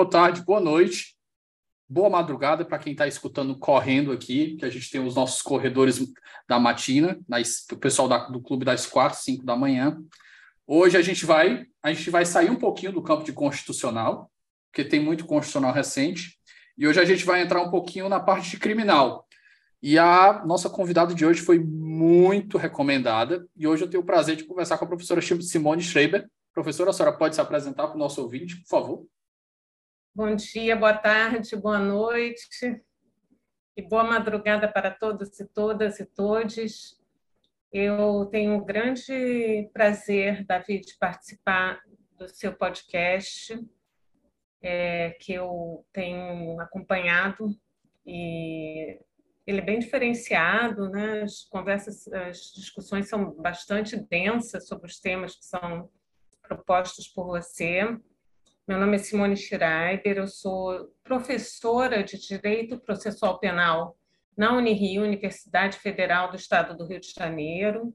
[0.00, 1.14] Boa tarde, boa noite,
[1.86, 6.00] boa madrugada para quem está escutando correndo aqui, que a gente tem os nossos corredores
[6.48, 7.20] da matina,
[7.70, 10.02] o pessoal da, do clube das quatro, cinco da manhã.
[10.66, 14.30] Hoje a gente vai a gente vai sair um pouquinho do campo de constitucional,
[14.72, 16.38] porque tem muito constitucional recente,
[16.78, 19.28] e hoje a gente vai entrar um pouquinho na parte de criminal.
[19.82, 24.34] E a nossa convidada de hoje foi muito recomendada, e hoje eu tenho o prazer
[24.34, 27.98] de conversar com a professora Simone Schreiber, Professora, a senhora pode se apresentar para o
[27.98, 29.06] nosso ouvinte, por favor?
[30.12, 32.82] Bom dia, boa tarde, boa noite
[33.76, 37.00] e boa madrugada para todos e todas e todes.
[37.72, 41.80] Eu tenho um grande prazer, Davi, de participar
[42.18, 43.56] do seu podcast,
[44.60, 47.56] é, que eu tenho acompanhado
[48.04, 48.98] e
[49.46, 51.22] ele é bem diferenciado, né?
[51.22, 55.88] As conversas, as discussões são bastante densas sobre os temas que são
[56.42, 57.96] propostos por você.
[58.68, 63.96] Meu nome é Simone Schreiber, eu sou professora de Direito Processual Penal
[64.36, 67.92] na Unirio, Universidade Federal do Estado do Rio de Janeiro.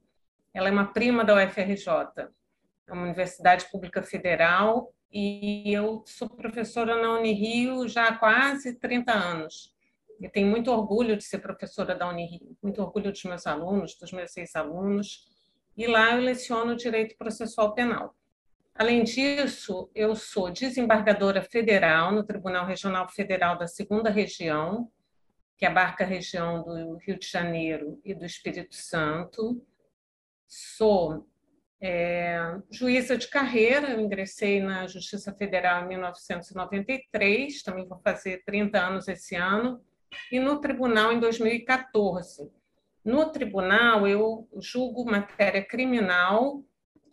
[0.53, 1.87] Ela é uma prima da UFRJ,
[2.87, 9.13] é uma universidade pública federal, e eu sou professora na Unirio já há quase 30
[9.13, 9.73] anos.
[10.19, 14.11] E tenho muito orgulho de ser professora da Unirio, muito orgulho dos meus alunos, dos
[14.11, 15.25] meus seis alunos.
[15.77, 18.13] E lá eu leciono Direito Processual Penal.
[18.77, 24.91] Além disso, eu sou desembargadora federal no Tribunal Regional Federal da Segunda Região,
[25.57, 29.65] que abarca a região do Rio de Janeiro e do Espírito Santo.
[30.45, 31.25] Sou
[31.79, 32.37] é,
[32.69, 39.07] juíza de carreira, eu ingressei na Justiça Federal em 1993, também vou fazer 30 anos
[39.07, 39.81] esse ano,
[40.29, 42.51] e no tribunal em 2014.
[43.05, 46.61] No tribunal, eu julgo matéria criminal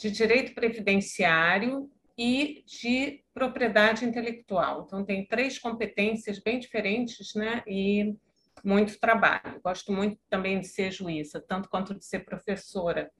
[0.02, 4.82] de direito previdenciário e de propriedade intelectual.
[4.84, 7.62] Então, tem três competências bem diferentes né?
[7.68, 8.16] e
[8.64, 9.60] muito trabalho.
[9.62, 13.12] Gosto muito também de ser juíza, tanto quanto de ser professora.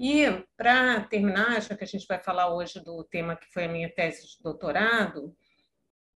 [0.00, 0.24] E,
[0.56, 3.88] para terminar, já que a gente vai falar hoje do tema que foi a minha
[3.94, 5.32] tese de doutorado,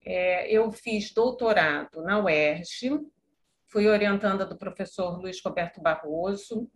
[0.03, 2.99] é, eu fiz doutorado na UERJ,
[3.67, 6.71] fui orientanda do professor Luiz Roberto Barroso,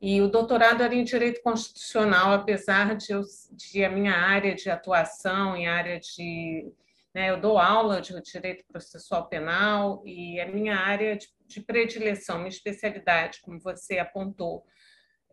[0.00, 3.22] e o doutorado era em direito constitucional, apesar de, eu,
[3.52, 6.72] de a minha área de atuação em área de.
[7.12, 12.38] Né, eu dou aula de direito processual penal e a minha área de, de predileção,
[12.38, 14.64] minha especialidade, como você apontou.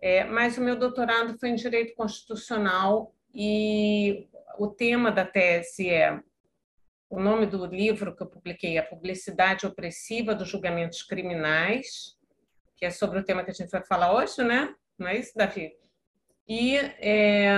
[0.02, 6.20] É, mas o meu doutorado foi em direito constitucional e o tema da tese é
[7.10, 12.17] o nome do livro que eu publiquei é Publicidade Opressiva dos Julgamentos Criminais,
[12.78, 14.74] que é sobre o tema que a gente vai falar hoje, né?
[14.98, 15.74] Não é isso, Davi?
[16.48, 17.52] E, é,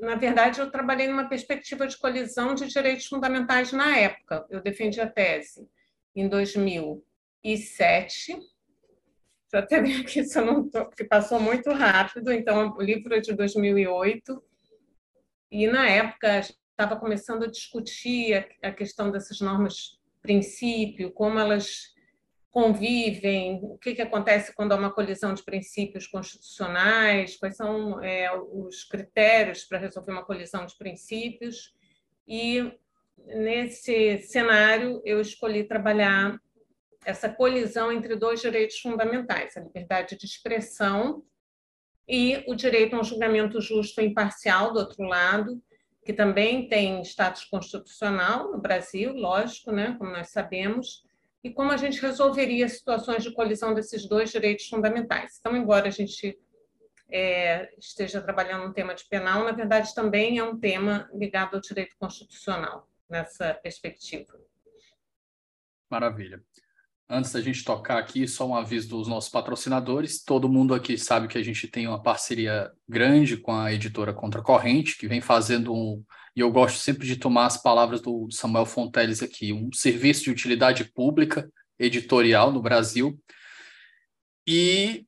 [0.00, 4.46] na verdade, eu trabalhei numa perspectiva de colisão de direitos fundamentais na época.
[4.50, 5.68] Eu defendi a tese
[6.14, 8.38] em 2007.
[9.52, 13.14] Já até vi aqui se eu não tô, porque passou muito rápido, então o livro
[13.14, 14.42] é de 2008.
[15.50, 21.94] E, na época, estava começando a discutir a questão dessas normas princípio, como elas
[22.56, 28.30] convivem, o que, que acontece quando há uma colisão de princípios constitucionais, quais são é,
[28.34, 31.74] os critérios para resolver uma colisão de princípios.
[32.26, 32.72] E
[33.26, 36.40] nesse cenário eu escolhi trabalhar
[37.04, 41.22] essa colisão entre dois direitos fundamentais, a liberdade de expressão
[42.08, 45.62] e o direito a um julgamento justo e imparcial, do outro lado,
[46.06, 51.04] que também tem status constitucional no Brasil, lógico, né, como nós sabemos,
[51.46, 55.36] e como a gente resolveria situações de colisão desses dois direitos fundamentais.
[55.38, 56.36] Então, embora a gente
[57.08, 61.60] é, esteja trabalhando um tema de penal, na verdade também é um tema ligado ao
[61.60, 64.36] direito constitucional, nessa perspectiva.
[65.88, 66.42] Maravilha.
[67.08, 70.24] Antes da gente tocar aqui, só um aviso dos nossos patrocinadores.
[70.24, 74.98] Todo mundo aqui sabe que a gente tem uma parceria grande com a editora Contracorrente,
[74.98, 76.04] que vem fazendo um.
[76.36, 80.30] E eu gosto sempre de tomar as palavras do Samuel Fonteles aqui: um serviço de
[80.30, 83.18] utilidade pública editorial no Brasil.
[84.46, 85.06] E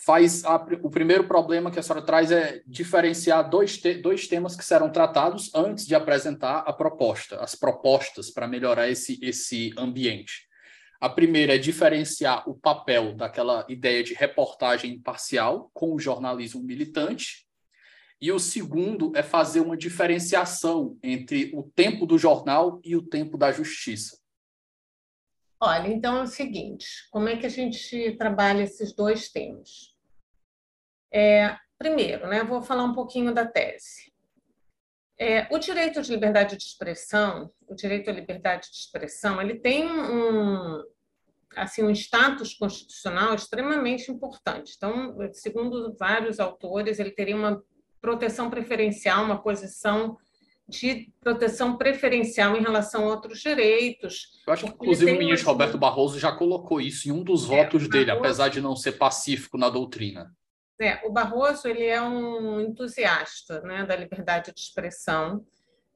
[0.05, 4.55] faz a, o primeiro problema que a senhora traz é diferenciar dois, te, dois temas
[4.55, 10.47] que serão tratados antes de apresentar a proposta, as propostas para melhorar esse, esse ambiente.
[10.99, 17.42] A primeira é diferenciar o papel daquela ideia de reportagem imparcial com o jornalismo militante.
[18.23, 23.37] E o segundo é fazer uma diferenciação entre o tempo do jornal e o tempo
[23.37, 24.17] da justiça.
[25.59, 29.93] Olha, então é o seguinte: como é que a gente trabalha esses dois temas?
[31.13, 34.13] É, primeiro, né, vou falar um pouquinho da tese.
[35.19, 39.85] É, o direito de liberdade de expressão, o direito à liberdade de expressão, ele tem
[39.85, 40.81] um,
[41.57, 44.75] assim um status constitucional extremamente importante.
[44.77, 47.61] Então, segundo vários autores, ele teria uma
[48.03, 50.17] proteção preferencial, uma posição
[50.67, 54.41] de proteção preferencial em relação a outros direitos.
[54.45, 57.47] Eu acho que, inclusive, o ministro Roberto Barroso já colocou isso em um dos é,
[57.47, 58.25] votos dele, Barroso...
[58.25, 60.35] apesar de não ser pacífico na doutrina.
[60.81, 65.45] É, o Barroso ele é um entusiasta né, da liberdade de expressão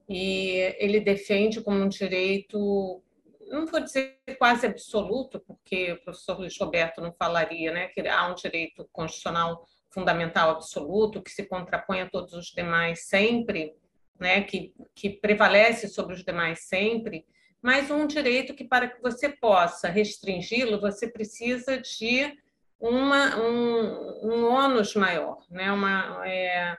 [0.08, 3.02] e ele defende como um direito
[3.50, 8.30] não vou dizer quase absoluto, porque o professor Luiz Roberto não falaria né, que há
[8.30, 13.74] um direito constitucional fundamental absoluto que se contrapõe a todos os demais sempre,
[14.18, 17.24] né, que, que prevalece sobre os demais sempre,
[17.62, 22.36] mas um direito que, para que você possa restringi-lo, você precisa de
[22.78, 25.38] uma, um, um ônus maior.
[25.50, 26.76] Né, uma, é,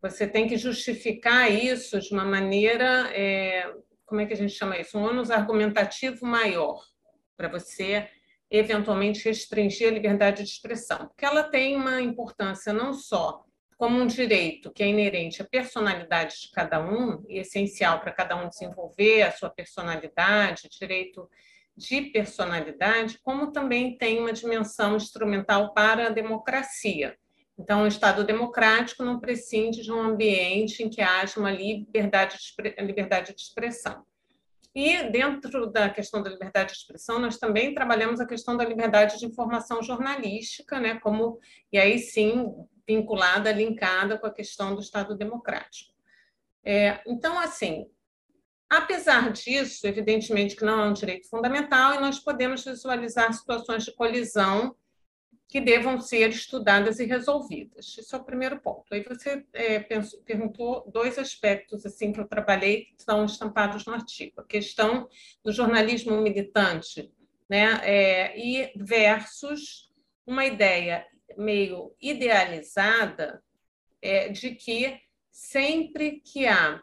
[0.00, 3.72] você tem que justificar isso de uma maneira é,
[4.08, 4.98] como é que a gente chama isso?
[4.98, 6.82] Um ônus argumentativo maior
[7.36, 8.08] para você
[8.50, 13.44] eventualmente restringir a liberdade de expressão, porque ela tem uma importância não só
[13.76, 18.34] como um direito que é inerente à personalidade de cada um e essencial para cada
[18.36, 21.30] um desenvolver a sua personalidade, direito
[21.76, 27.16] de personalidade, como também tem uma dimensão instrumental para a democracia.
[27.56, 32.82] Então, o Estado democrático não prescinde de um ambiente em que haja uma liberdade de,
[32.84, 34.04] liberdade de expressão.
[34.80, 39.18] E, dentro da questão da liberdade de expressão, nós também trabalhamos a questão da liberdade
[39.18, 41.40] de informação jornalística, né, como,
[41.72, 42.54] e aí sim,
[42.86, 45.92] vinculada, linkada com a questão do Estado democrático.
[46.64, 47.90] É, então, assim,
[48.70, 53.92] apesar disso, evidentemente que não é um direito fundamental, e nós podemos visualizar situações de
[53.96, 54.76] colisão
[55.48, 57.96] que devam ser estudadas e resolvidas.
[57.98, 58.92] Esse é o primeiro ponto.
[58.92, 63.94] Aí você é, pensou, perguntou dois aspectos assim que eu trabalhei que estão estampados no
[63.94, 65.08] artigo: a questão
[65.42, 67.10] do jornalismo militante,
[67.48, 69.90] né, é, e versus
[70.26, 71.06] uma ideia
[71.38, 73.42] meio idealizada
[74.02, 75.00] é, de que
[75.30, 76.82] sempre que há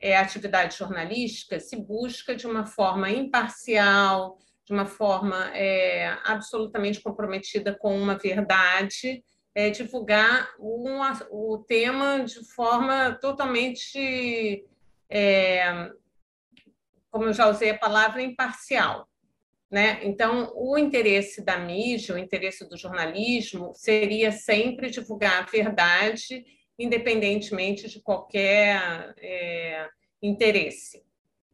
[0.00, 4.38] é, atividade jornalística se busca de uma forma imparcial,
[4.70, 9.20] de uma forma é, absolutamente comprometida com uma verdade,
[9.52, 11.00] é, divulgar um,
[11.32, 14.64] o tema de forma totalmente,
[15.10, 15.90] é,
[17.10, 19.08] como eu já usei a palavra, imparcial.
[19.68, 19.98] Né?
[20.04, 26.44] Então, o interesse da mídia, o interesse do jornalismo, seria sempre divulgar a verdade,
[26.78, 29.88] independentemente de qualquer é,
[30.22, 31.02] interesse.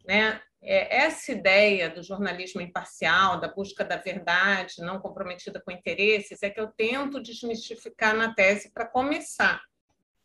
[0.07, 0.39] Né?
[0.63, 6.51] É, essa ideia do jornalismo imparcial, da busca da verdade, não comprometida com interesses, é
[6.51, 9.63] que eu tento desmistificar na tese para começar.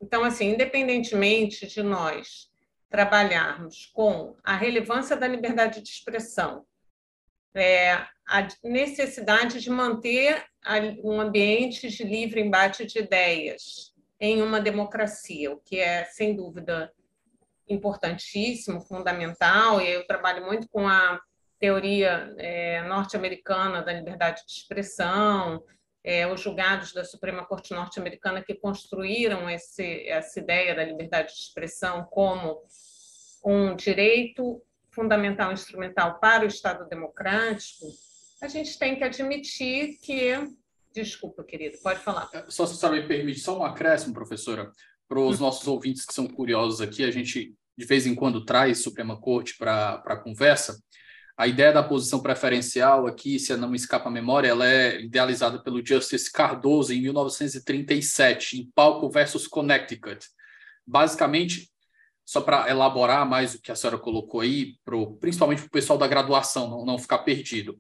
[0.02, 2.50] Então, assim, independentemente de nós
[2.90, 6.66] trabalharmos com a relevância da liberdade de expressão
[7.54, 7.94] é,
[8.28, 10.46] a necessidade de manter
[11.04, 16.94] um ambiente de livre embate de ideias em uma democracia, o que é, sem dúvida,
[17.74, 21.20] importantíssimo, fundamental, e eu trabalho muito com a
[21.60, 25.64] teoria é, norte-americana da liberdade de expressão,
[26.04, 31.40] é, os julgados da Suprema Corte norte-americana que construíram esse, essa ideia da liberdade de
[31.40, 32.64] expressão como
[33.46, 37.86] um direito fundamental instrumental para o Estado democrático,
[38.42, 40.34] a gente tem que admitir que.
[40.94, 42.30] Desculpa, querido, pode falar.
[42.34, 44.72] É, só se você me permite, só um acréscimo, professora,
[45.08, 45.46] para os hum.
[45.46, 49.58] nossos ouvintes que são curiosos aqui, a gente de vez em quando traz Suprema Corte
[49.58, 50.80] para a conversa.
[51.36, 55.62] A ideia da posição preferencial aqui, se não me escapa a memória, ela é idealizada
[55.64, 60.28] pelo Justice Cardoso em 1937, em Palco versus Connecticut.
[60.86, 61.72] Basicamente,
[62.24, 65.98] só para elaborar mais o que a senhora colocou aí, pro, principalmente para o pessoal
[65.98, 67.76] da graduação não, não ficar perdido.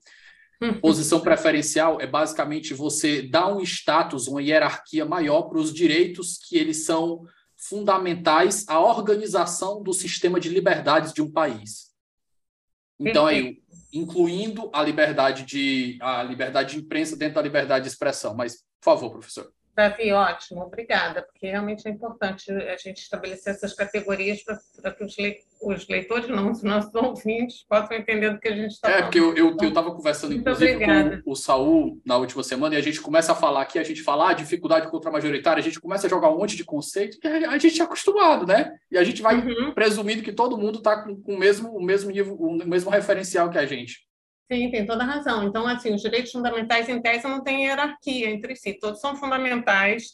[0.81, 6.57] Posição preferencial é basicamente você dar um status, uma hierarquia maior para os direitos que
[6.57, 7.21] eles são
[7.61, 11.91] fundamentais à organização do sistema de liberdades de um país.
[12.99, 13.61] Então, aí,
[13.93, 18.35] incluindo a liberdade de a liberdade de imprensa dentro da liberdade de expressão.
[18.35, 19.51] Mas, por favor, professor.
[19.75, 25.15] Davi, ótimo, obrigada, porque realmente é importante a gente estabelecer essas categorias para que os,
[25.61, 28.99] os leitores, não os nossos ouvintes, possam entender do que a gente está falando.
[28.99, 32.77] É, porque eu estava eu, eu conversando, inclusive, com o Saul na última semana, e
[32.77, 35.63] a gente começa a falar aqui, a gente fala ah, dificuldade contra a majoritária, a
[35.63, 38.73] gente começa a jogar um monte de conceito que a gente é acostumado, né?
[38.91, 39.73] E a gente vai uhum.
[39.73, 43.49] presumindo que todo mundo está com, com o, mesmo, o mesmo nível, o mesmo referencial
[43.49, 44.10] que a gente.
[44.51, 45.43] Sim, tem toda razão.
[45.45, 50.09] Então, assim, os direitos fundamentais, em tese, não têm hierarquia entre si, todos são fundamentais.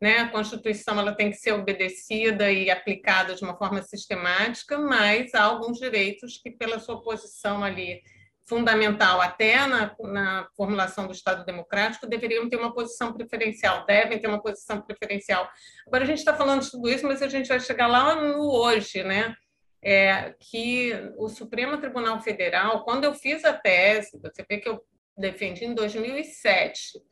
[0.00, 0.20] Né?
[0.20, 5.42] A Constituição ela tem que ser obedecida e aplicada de uma forma sistemática, mas há
[5.42, 8.00] alguns direitos que, pela sua posição ali
[8.48, 14.26] fundamental, até na, na formulação do Estado Democrático, deveriam ter uma posição preferencial, devem ter
[14.26, 15.46] uma posição preferencial.
[15.86, 18.50] Agora, a gente está falando de tudo isso, mas a gente vai chegar lá no
[18.50, 19.34] hoje, né?
[19.82, 24.82] É, que o Supremo Tribunal Federal, quando eu fiz a tese, você vê que eu
[25.18, 27.02] defendi em 2007,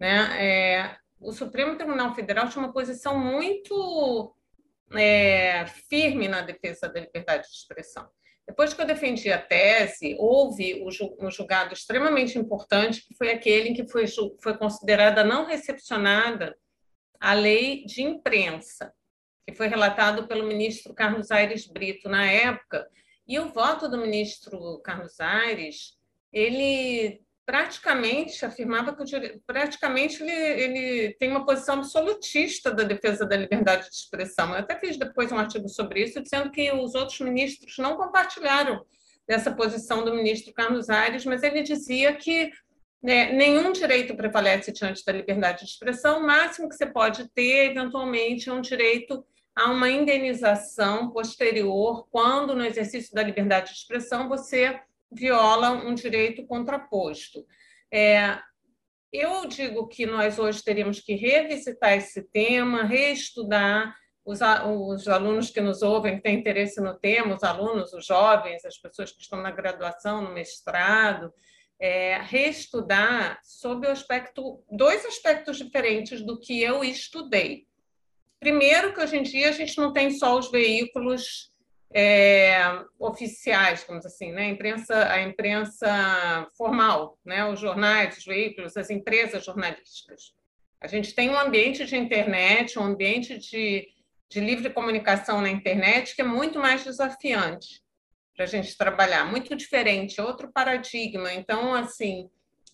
[0.00, 4.34] né, é, o Supremo Tribunal Federal tinha uma posição muito
[4.92, 8.08] é, firme na defesa da liberdade de expressão.
[8.46, 10.84] Depois que eu defendi a tese, houve
[11.20, 14.04] um julgado extremamente importante, que foi aquele em que foi,
[14.40, 16.56] foi considerada não recepcionada
[17.18, 18.92] a lei de imprensa
[19.46, 22.86] que foi relatado pelo ministro Carlos Aires Brito na época,
[23.28, 25.94] e o voto do ministro Carlos Aires,
[26.32, 33.36] ele praticamente afirmava que o, praticamente ele, ele tem uma posição absolutista da defesa da
[33.36, 34.50] liberdade de expressão.
[34.50, 38.84] Eu até fiz depois um artigo sobre isso, dizendo que os outros ministros não compartilharam
[39.28, 42.50] dessa posição do ministro Carlos Aires, mas ele dizia que
[43.02, 47.70] né, nenhum direito prevalece diante da liberdade de expressão, o máximo que você pode ter,
[47.70, 49.24] eventualmente, é um direito
[49.56, 54.78] há uma indenização posterior quando, no exercício da liberdade de expressão, você
[55.10, 57.46] viola um direito contraposto.
[57.92, 58.38] É,
[59.10, 63.96] eu digo que nós hoje teríamos que revisitar esse tema, reestudar.
[64.24, 68.64] Os, os alunos que nos ouvem, que têm interesse no tema, os alunos, os jovens,
[68.64, 71.32] as pessoas que estão na graduação, no mestrado,
[71.78, 77.68] é, reestudar sobre o aspecto, dois aspectos diferentes do que eu estudei.
[78.40, 81.50] Primeiro, que hoje em dia a gente não tem só os veículos
[81.94, 82.58] é,
[82.98, 84.42] oficiais, vamos assim, né?
[84.42, 87.44] a, imprensa, a imprensa formal, né?
[87.46, 90.34] os jornais, os veículos, as empresas jornalísticas.
[90.80, 93.88] A gente tem um ambiente de internet, um ambiente de,
[94.30, 97.82] de livre comunicação na internet que é muito mais desafiante
[98.36, 101.32] para a gente trabalhar, muito diferente, outro paradigma.
[101.32, 102.28] Então, assim,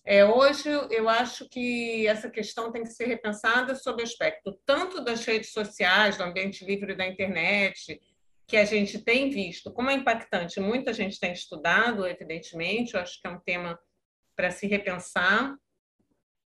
[0.05, 5.01] é, hoje, eu acho que essa questão tem que ser repensada sob o aspecto tanto
[5.01, 8.01] das redes sociais, do ambiente livre da internet,
[8.45, 13.19] que a gente tem visto como é impactante, muita gente tem estudado, evidentemente, eu acho
[13.21, 13.79] que é um tema
[14.35, 15.55] para se repensar,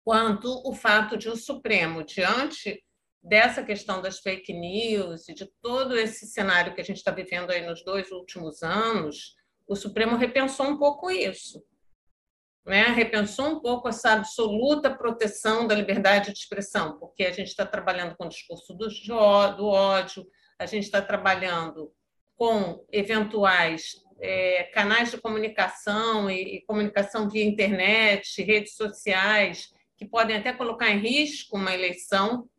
[0.03, 2.83] quanto o fato de o Supremo, diante
[3.23, 7.51] dessa questão das fake news e de todo esse cenário que a gente está vivendo
[7.51, 9.33] aí nos dois últimos anos,
[9.65, 11.63] o Supremo repensou um pouco isso
[12.65, 17.65] né, repensou um pouco essa absoluta proteção da liberdade de expressão, porque a gente está
[17.65, 18.87] trabalhando com o discurso do,
[19.55, 20.25] do ódio,
[20.57, 21.91] a gente está trabalhando
[22.35, 30.37] com eventuais é, canais de comunicação e, e, comunicação via internet, redes sociais, que podem
[30.37, 32.49] até colocar em risco uma eleição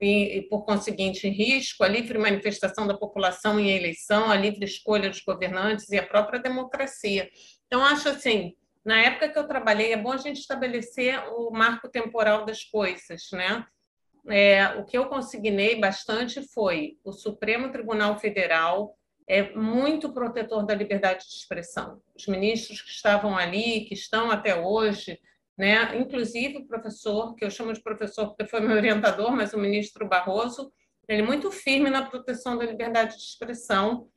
[0.00, 4.64] e, e, por conseguinte, em risco a livre manifestação da população em eleição, a livre
[4.64, 7.28] escolha dos governantes e a própria democracia.
[7.66, 8.54] Então, acho assim,
[8.84, 13.28] Na época que eu trabalhei, é bom a gente estabelecer o marco temporal das coisas,
[13.32, 13.66] né?
[14.28, 18.94] É, o que eu consignei bastante foi o Supremo Tribunal Federal
[19.28, 22.00] é muito protetor da liberdade de expressão.
[22.16, 25.20] Os ministros que estavam ali, que estão até hoje,
[25.56, 25.98] né?
[25.98, 30.08] Inclusive o professor, que eu chamo de professor porque foi meu orientador, mas o ministro
[30.08, 30.72] Barroso,
[31.06, 34.08] ele é muito firme na proteção da liberdade de expressão.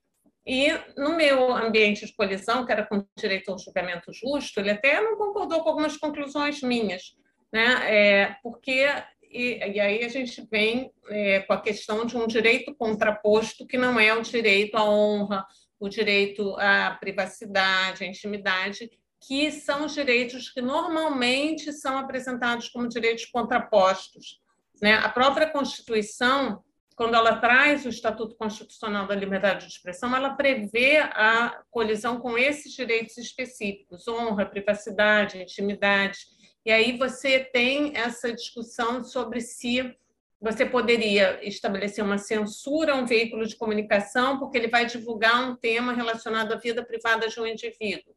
[0.45, 4.99] E no meu ambiente de colisão, que era com direito ao julgamento justo, ele até
[4.99, 7.15] não concordou com algumas conclusões minhas,
[7.53, 7.79] né?
[7.85, 8.87] É, porque
[9.31, 13.77] e, e, aí a gente vem é, com a questão de um direito contraposto que
[13.77, 15.45] não é o direito à honra,
[15.79, 18.91] o direito à privacidade, à intimidade,
[19.25, 24.41] que são os direitos que normalmente são apresentados como direitos contrapostos.
[24.81, 24.95] Né?
[24.95, 26.63] A própria Constituição,
[27.01, 32.37] quando ela traz o Estatuto Constitucional da Liberdade de Expressão, ela prevê a colisão com
[32.37, 36.19] esses direitos específicos, honra, privacidade, intimidade.
[36.63, 39.97] E aí você tem essa discussão sobre se
[40.39, 45.55] você poderia estabelecer uma censura a um veículo de comunicação porque ele vai divulgar um
[45.55, 48.13] tema relacionado à vida privada de um indivíduo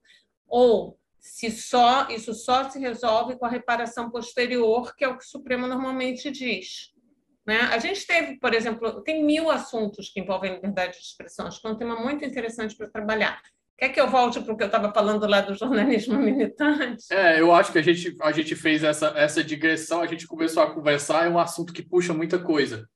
[0.46, 5.24] ou se só isso só se resolve com a reparação posterior, que é o que
[5.24, 6.93] o Supremo normalmente diz.
[7.46, 7.60] Né?
[7.60, 11.66] A gente teve, por exemplo, tem mil assuntos que envolvem liberdade de expressão, acho que
[11.66, 13.40] é um tema muito interessante para trabalhar.
[13.76, 17.04] Quer que eu volte para o que eu estava falando lá do jornalismo militante?
[17.10, 20.62] É, eu acho que a gente, a gente fez essa, essa digressão, a gente começou
[20.62, 22.88] a conversar, é um assunto que puxa muita coisa.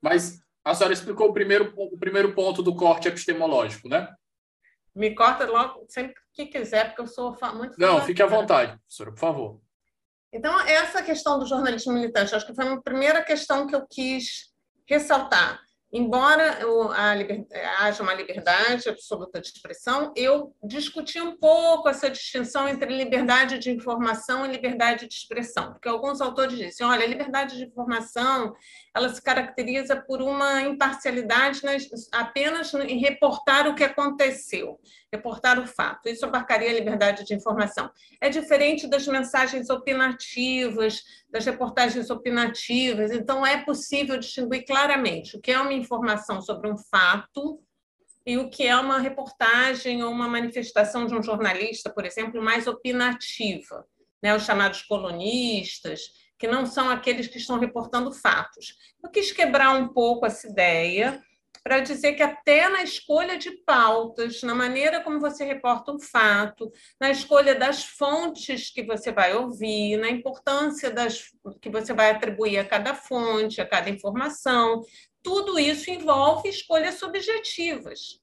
[0.00, 4.08] Mas a senhora explicou o primeiro, o primeiro ponto do corte epistemológico, né?
[4.94, 7.78] Me corta logo sempre que quiser, porque eu sou muito.
[7.78, 9.60] Não, fique à vontade, professora, por favor.
[10.32, 14.50] Então, essa questão do jornalismo militante, acho que foi a primeira questão que eu quis
[14.88, 15.60] ressaltar.
[15.92, 16.58] Embora
[17.78, 23.70] haja uma liberdade absoluta de expressão, eu discuti um pouco essa distinção entre liberdade de
[23.70, 28.52] informação e liberdade de expressão, porque alguns autores dizem, olha, a liberdade de informação
[28.94, 31.62] ela se caracteriza por uma imparcialidade
[32.12, 34.80] apenas em reportar o que aconteceu,
[35.12, 36.08] reportar o fato.
[36.08, 37.90] Isso abarcaria a liberdade de informação.
[38.20, 45.52] É diferente das mensagens opinativas, das reportagens opinativas, então é possível distinguir claramente o que
[45.52, 47.60] é uma informação sobre um fato
[48.24, 52.66] e o que é uma reportagem ou uma manifestação de um jornalista, por exemplo, mais
[52.66, 53.86] opinativa,
[54.22, 54.34] né?
[54.34, 58.76] os chamados colonistas que não são aqueles que estão reportando fatos.
[59.02, 61.22] Eu quis quebrar um pouco essa ideia
[61.66, 66.70] para dizer que até na escolha de pautas, na maneira como você reporta um fato,
[67.00, 71.24] na escolha das fontes que você vai ouvir, na importância das
[71.60, 74.80] que você vai atribuir a cada fonte, a cada informação,
[75.20, 78.20] tudo isso envolve escolhas subjetivas,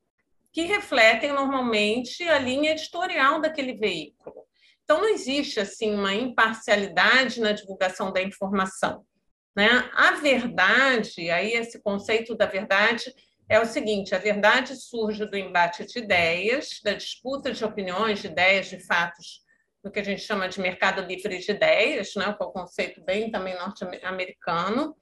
[0.53, 4.45] que refletem normalmente a linha editorial daquele veículo.
[4.85, 9.05] Então, não existe assim uma imparcialidade na divulgação da informação.
[9.53, 9.67] Né?
[9.93, 13.13] A verdade, aí esse conceito da verdade
[13.53, 18.27] é o seguinte: a verdade surge do embate de ideias, da disputa de opiniões, de
[18.27, 19.41] ideias, de fatos,
[19.83, 22.33] no que a gente chama de mercado livre de ideias, né?
[22.33, 24.95] que é um conceito bem também norte-americano,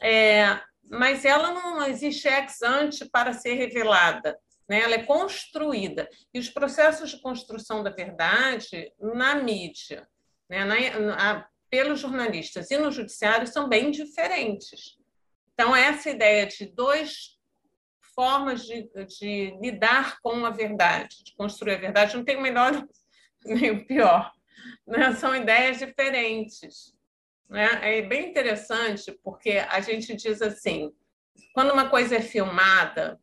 [0.00, 4.36] é, mas ela não existe ex ante para ser revelada
[4.68, 4.80] né?
[4.80, 6.08] ela é construída.
[6.32, 10.08] E os processos de construção da verdade na mídia,
[10.48, 10.64] né?
[10.64, 14.96] na, na, pelos jornalistas e no judiciário são bem diferentes.
[15.52, 17.33] Então, essa ideia de duas
[18.14, 22.86] formas de, de lidar com a verdade, de construir a verdade, não tem o melhor
[23.44, 24.32] nem o pior.
[24.86, 25.12] Né?
[25.14, 26.94] São ideias diferentes.
[27.48, 27.98] Né?
[27.98, 30.92] É bem interessante porque a gente diz assim,
[31.52, 33.20] quando uma coisa é filmada,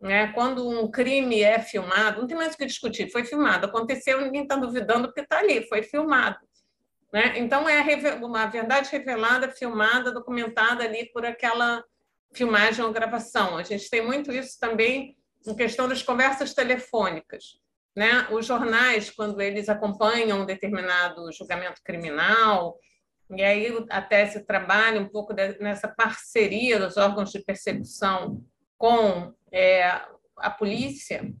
[0.00, 0.32] né?
[0.32, 4.42] Quando um crime é filmado, não tem mais o que discutir, foi filmado, aconteceu, ninguém
[4.42, 6.38] está duvidando porque está ali, foi filmado.
[7.12, 7.38] Né?
[7.38, 7.82] Então, é
[8.16, 11.82] uma verdade revelada, filmada, documentada ali por aquela
[12.36, 13.56] filmagem ou gravação.
[13.56, 17.58] A gente tem muito isso também em questão das conversas telefônicas.
[17.94, 18.26] Né?
[18.30, 22.78] Os jornais, quando eles acompanham um determinado julgamento criminal,
[23.30, 28.44] e aí a tese trabalha um pouco nessa parceria dos órgãos de persecução
[28.78, 30.00] com é,
[30.36, 31.32] a polícia,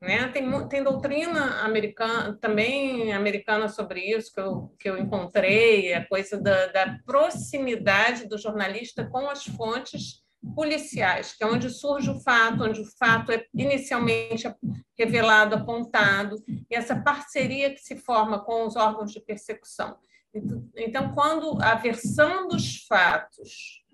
[0.00, 0.28] né?
[0.28, 6.38] Tem, tem doutrina americana, também americana sobre isso que eu, que eu encontrei, a coisa
[6.38, 12.64] da, da proximidade do jornalista com as fontes policiais, que é onde surge o fato,
[12.64, 14.52] onde o fato é inicialmente
[14.98, 19.96] revelado, apontado, e essa parceria que se forma com os órgãos de persecução.
[20.76, 23.84] Então, quando a versão dos fatos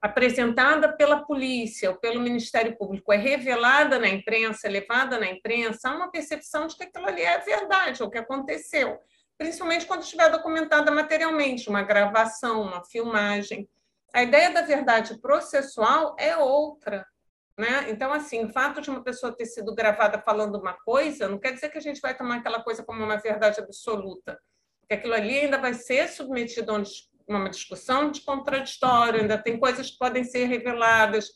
[0.00, 5.96] apresentada pela polícia ou pelo Ministério Público é revelada na imprensa, levada na imprensa, há
[5.96, 8.98] uma percepção de que aquilo ali é verdade, ou que aconteceu,
[9.36, 13.68] principalmente quando estiver documentada materialmente, uma gravação, uma filmagem.
[14.16, 17.06] A ideia da verdade processual é outra.
[17.58, 17.90] Né?
[17.90, 21.52] Então, assim, o fato de uma pessoa ter sido gravada falando uma coisa não quer
[21.52, 24.40] dizer que a gente vai tomar aquela coisa como uma verdade absoluta.
[24.80, 26.82] Porque aquilo ali ainda vai ser submetido a
[27.28, 31.28] uma discussão de contraditório, ainda tem coisas que podem ser reveladas,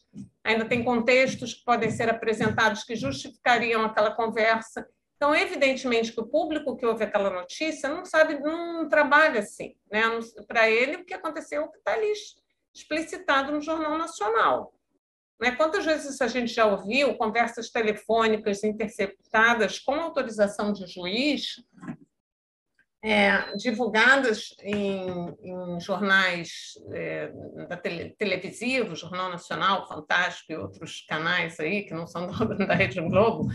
[0.43, 4.89] ainda tem contextos que podem ser apresentados que justificariam aquela conversa.
[5.17, 9.77] Então, evidentemente que o público que ouve aquela notícia não sabe, não trabalha assim.
[9.93, 10.01] Né?
[10.49, 12.11] Para ele, o que aconteceu é o que está ali
[12.75, 14.73] explicitado no Jornal Nacional.
[15.41, 15.53] Né?
[15.53, 21.57] Quantas vezes a gente já ouviu conversas telefônicas interceptadas com autorização de juiz
[23.03, 27.33] é, divulgadas em, em jornais é,
[27.83, 33.01] tele, televisivos, Jornal Nacional, Fantástico e outros canais aí que não são da, da Rede
[33.01, 33.49] Globo,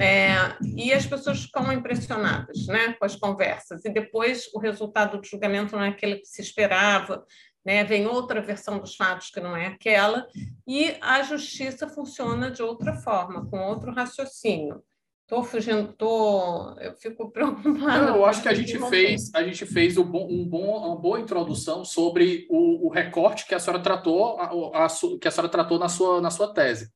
[0.00, 5.26] é, e as pessoas ficam impressionadas né, com as conversas, e depois o resultado do
[5.26, 7.26] julgamento não é aquele que se esperava,
[7.68, 10.26] né, vem outra versão dos fatos que não é aquela,
[10.66, 14.82] e a justiça funciona de outra forma, com outro raciocínio.
[15.20, 18.16] Estou fugindo, tô, eu fico preocupada.
[18.16, 21.20] eu acho que a gente fez, a gente fez um bom, um bom, uma boa
[21.20, 24.88] introdução sobre o, o recorte que a senhora tratou, a, a,
[25.20, 26.90] que a senhora tratou na sua, na sua tese.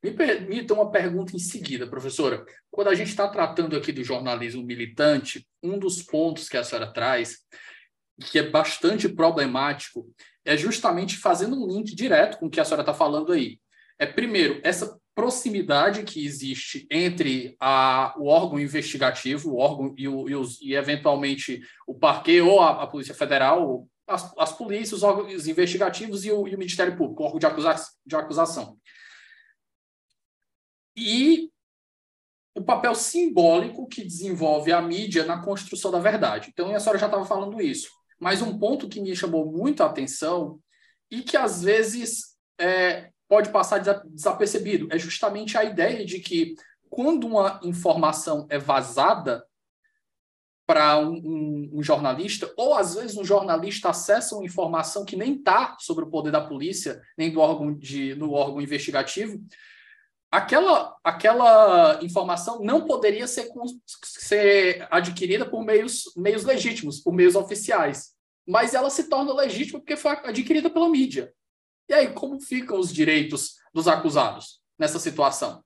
[0.00, 2.46] Me permita uma pergunta em seguida, professora.
[2.70, 6.92] Quando a gente está tratando aqui do jornalismo militante, um dos pontos que a senhora
[6.92, 7.38] traz,
[8.20, 10.10] que é bastante problemático,
[10.44, 13.60] é justamente fazendo um link direto com o que a senhora está falando aí.
[13.98, 20.28] É, primeiro, essa proximidade que existe entre a, o órgão investigativo, o órgão e, o,
[20.28, 25.02] e, os, e eventualmente o parquê ou a, a Polícia Federal, as, as polícias, os
[25.02, 27.74] órgãos investigativos e o, e o Ministério Público, o órgão de, acusa,
[28.06, 28.78] de acusação.
[30.96, 31.50] E
[32.56, 36.50] o papel simbólico que desenvolve a mídia na construção da verdade.
[36.52, 37.97] Então, a senhora já estava falando isso.
[38.18, 40.58] Mas um ponto que me chamou muito a atenção
[41.10, 44.88] e que às vezes é, pode passar desapercebido.
[44.90, 46.54] É justamente a ideia de que
[46.88, 49.44] quando uma informação é vazada
[50.66, 55.36] para um, um, um, jornalista, ou às vezes um jornalista acessa uma informação que nem
[55.36, 59.42] está sobre o poder da polícia, nem do órgão, de, órgão investigativo,
[60.30, 63.48] aquela, aquela informação não poderia ser,
[64.02, 68.14] ser adquirida por meios, meios legítimos, por meios oficiais.
[68.46, 71.32] Mas ela se torna legítima porque foi adquirida pela mídia.
[71.88, 75.64] E aí, como ficam os direitos dos acusados nessa situação?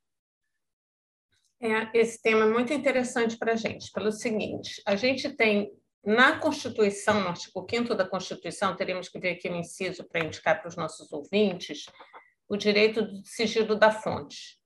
[1.61, 5.73] É, esse tema é muito interessante para a gente, pelo seguinte: a gente tem
[6.05, 10.61] na Constituição, no artigo 5 da Constituição, teríamos que ver aqui um inciso para indicar
[10.61, 11.87] para os nossos ouvintes,
[12.53, 14.59] o direito do sigilo da fonte.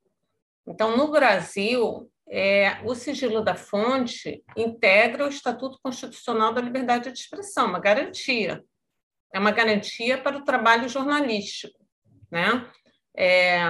[0.67, 7.19] Então, no Brasil, é, o sigilo da fonte integra o Estatuto Constitucional da Liberdade de
[7.19, 8.65] Expressão, uma garantia
[9.33, 11.79] é uma garantia para o trabalho jornalístico,
[12.31, 12.67] né?
[13.15, 13.61] É,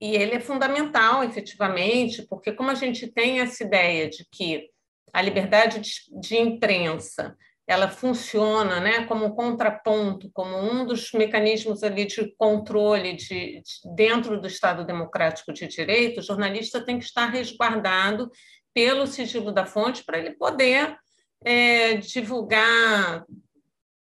[0.00, 4.68] e ele é fundamental, efetivamente, porque como a gente tem essa ideia de que
[5.12, 11.82] a liberdade de, de imprensa ela funciona né, como um contraponto, como um dos mecanismos
[11.82, 17.04] ali de controle de, de, dentro do Estado Democrático de Direito, o jornalista tem que
[17.04, 18.30] estar resguardado
[18.72, 20.96] pelo sigilo da fonte para ele poder
[21.44, 23.24] é, divulgar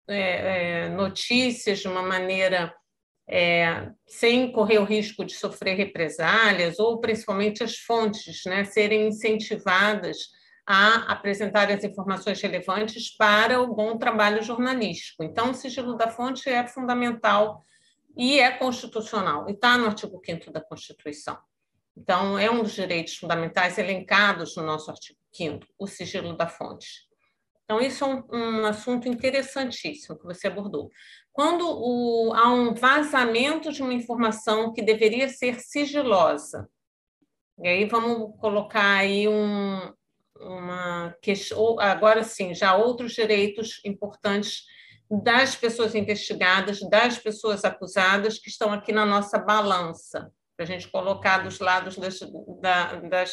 [0.08, 0.20] é,
[0.86, 2.72] é, notícias de uma maneira
[3.28, 10.18] é, sem correr o risco de sofrer represálias, ou principalmente as fontes né, serem incentivadas
[10.68, 15.24] a apresentar as informações relevantes para o bom trabalho jornalístico.
[15.24, 17.62] Então, o sigilo da fonte é fundamental
[18.18, 21.38] e é constitucional, e está no artigo 5 da Constituição.
[21.96, 27.06] Então, é um dos direitos fundamentais elencados no nosso artigo 5 o sigilo da fonte.
[27.64, 30.90] Então, isso é um, um assunto interessantíssimo que você abordou.
[31.32, 36.70] Quando o, há um vazamento de uma informação que deveria ser sigilosa,
[37.62, 39.92] e aí vamos colocar aí um,
[40.40, 44.64] uma questão, agora sim, já outros direitos importantes
[45.10, 50.88] das pessoas investigadas, das pessoas acusadas, que estão aqui na nossa balança, para a gente
[50.90, 52.20] colocar dos lados das,
[52.62, 53.32] da, das,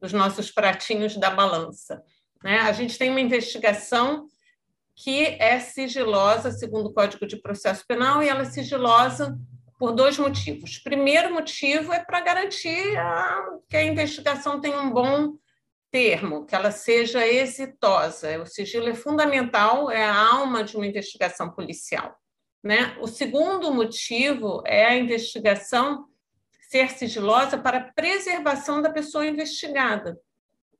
[0.00, 2.02] dos nossos pratinhos da balança.
[2.42, 2.58] Né?
[2.60, 4.26] A gente tem uma investigação
[4.96, 9.38] que é sigilosa, segundo o Código de Processo Penal, e ela é sigilosa
[9.78, 10.78] por dois motivos.
[10.78, 15.38] Primeiro motivo é para garantir a, que a investigação tenha um bom
[15.90, 18.40] termo, que ela seja exitosa.
[18.40, 22.16] O sigilo é fundamental, é a alma de uma investigação policial.
[22.62, 22.96] Né?
[23.00, 26.06] O segundo motivo é a investigação
[26.68, 30.16] ser sigilosa para preservação da pessoa investigada.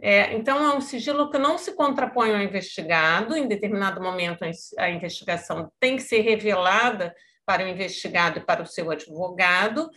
[0.03, 4.45] É, então, é um sigilo que não se contrapõe ao investigado, em determinado momento
[4.79, 9.91] a investigação tem que ser revelada para o investigado e para o seu advogado,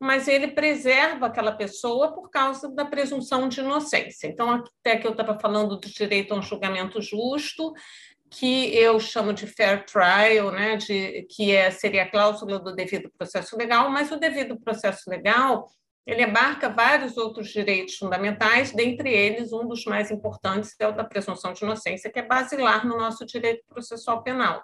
[0.00, 4.26] mas ele preserva aquela pessoa por causa da presunção de inocência.
[4.26, 7.74] Então, até que eu estava falando do direito a um julgamento justo,
[8.30, 13.10] que eu chamo de fair trial, né, de, que é, seria a cláusula do devido
[13.18, 15.66] processo legal, mas o devido processo legal
[16.06, 21.04] ele abarca vários outros direitos fundamentais, dentre eles, um dos mais importantes é o da
[21.04, 24.62] presunção de inocência, que é basilar no nosso direito processual penal.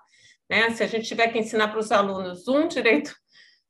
[0.49, 0.71] Né?
[0.71, 3.15] Se a gente tiver que ensinar para os alunos um direito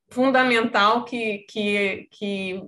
[0.09, 2.61] fundamental que, que, que,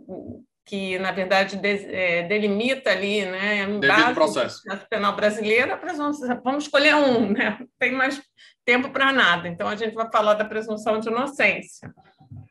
[0.66, 4.62] que na verdade, de, é, delimita ali, né, base processo.
[4.90, 7.58] penal brasileiro, a presunção, vamos escolher um, né?
[7.60, 8.22] não tem mais
[8.66, 9.48] tempo para nada.
[9.48, 11.92] Então, a gente vai falar da presunção de inocência.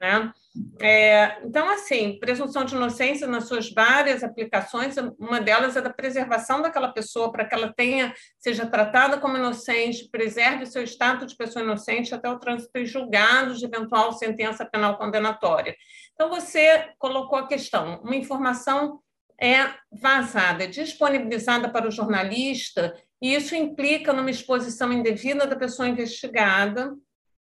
[0.00, 0.32] Né?
[0.80, 6.62] É, então, assim, presunção de inocência nas suas várias aplicações, uma delas é da preservação
[6.62, 11.64] daquela pessoa para que ela tenha, seja tratada como inocente, preserve seu status de pessoa
[11.64, 15.76] inocente até o trânsito em julgados de eventual sentença penal condenatória.
[16.14, 19.00] Então, você colocou a questão, uma informação
[19.40, 26.92] é vazada, disponibilizada para o jornalista, e isso implica numa exposição indevida da pessoa investigada,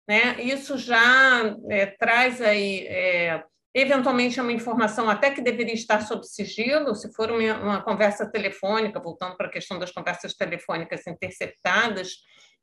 [0.07, 0.41] né?
[0.41, 6.95] Isso já é, traz aí, é, eventualmente, uma informação até que deveria estar sob sigilo,
[6.95, 12.17] se for uma, uma conversa telefônica, voltando para a questão das conversas telefônicas interceptadas,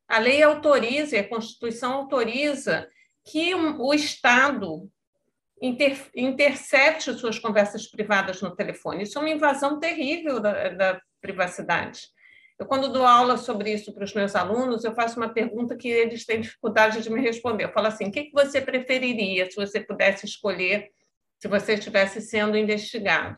[0.09, 2.88] a lei autoriza, a Constituição autoriza
[3.24, 4.90] que o Estado
[5.61, 9.05] inter, intercepte suas conversas privadas no telefone.
[9.05, 12.09] Isso é uma invasão terrível da, da privacidade.
[12.58, 15.88] Eu, quando dou aula sobre isso para os meus alunos, eu faço uma pergunta que
[15.88, 17.64] eles têm dificuldade de me responder.
[17.64, 20.90] Eu falo assim: o que você preferiria se você pudesse escolher,
[21.38, 23.36] se você estivesse sendo investigado?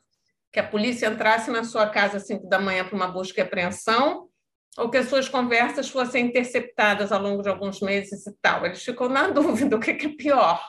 [0.53, 3.42] Que a polícia entrasse na sua casa às 5 da manhã para uma busca e
[3.42, 4.29] apreensão,
[4.77, 8.66] ou que as suas conversas fossem interceptadas ao longo de alguns meses e tal?
[8.66, 10.62] Eles ficam na dúvida: o que é pior?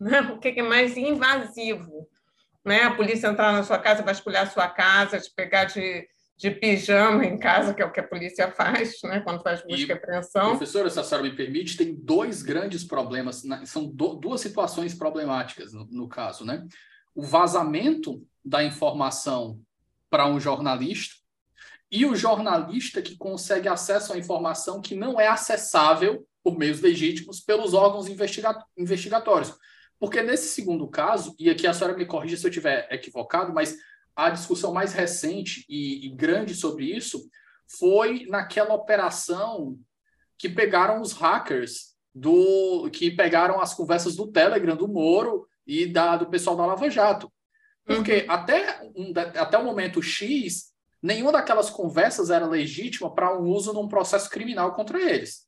[0.00, 0.20] Né?
[0.20, 2.08] O que é mais invasivo?
[2.64, 2.82] Né?
[2.82, 7.24] A polícia entrar na sua casa, vasculhar a sua casa, te pegar de de pijama
[7.24, 10.50] em casa, que é o que a polícia faz, né, quando faz busca e, apreensão.
[10.50, 15.72] Professora, se a senhora me permite, tem dois grandes problemas, são do, duas situações problemáticas
[15.72, 16.66] no, no, caso, né?
[17.14, 19.58] O vazamento da informação
[20.10, 21.16] para um jornalista
[21.90, 27.40] e o jornalista que consegue acesso à informação que não é acessável por meios legítimos
[27.40, 29.54] pelos órgãos investiga investigatórios.
[29.98, 33.76] Porque nesse segundo caso, e aqui a senhora me corrija se eu estiver equivocado, mas
[34.16, 37.28] a discussão mais recente e, e grande sobre isso
[37.68, 39.78] foi naquela operação
[40.38, 46.16] que pegaram os hackers do que pegaram as conversas do Telegram do Moro e da,
[46.16, 47.30] do pessoal da Lava Jato.
[47.84, 48.30] Porque uhum.
[48.30, 53.86] até, um, até o momento X, nenhuma daquelas conversas era legítima para um uso num
[53.86, 55.46] processo criminal contra eles.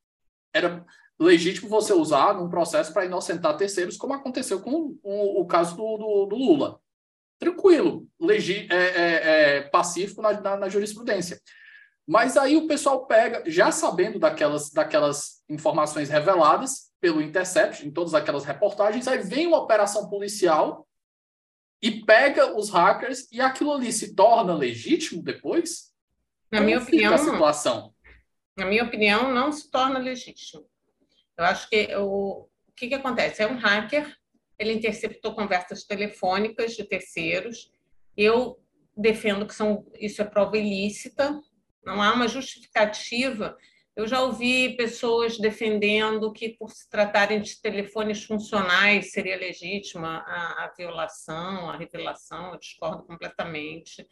[0.53, 0.85] Era
[1.19, 5.97] legítimo você usar num processo para inocentar terceiros, como aconteceu com o, o caso do,
[5.97, 6.81] do, do Lula
[7.39, 11.41] tranquilo, legi é, é, é, pacífico na, na, na, jurisprudência.
[12.07, 18.15] Mas aí o pessoal pega, já sabendo daquelas, daquelas informações reveladas pelo Intercept, em todas
[18.15, 20.87] aquelas reportagens, aí vem uma operação policial
[21.81, 25.93] e pega os hackers e aquilo ali se torna legítimo depois?
[26.51, 27.95] Na minha opinião, a situação?
[28.57, 30.67] Na minha opinião, não se torna legítimo.
[31.37, 33.43] Eu acho que o, o que, que acontece?
[33.43, 34.18] É um hacker
[34.59, 37.73] ele interceptou conversas telefônicas de terceiros.
[38.17, 38.59] Eu
[38.97, 41.41] defendo que são, isso é prova ilícita,
[41.85, 43.57] não há uma justificativa.
[43.95, 50.65] Eu já ouvi pessoas defendendo que, por se tratarem de telefones funcionais, seria legítima a,
[50.65, 52.53] a violação, a revelação.
[52.53, 54.07] Eu discordo completamente.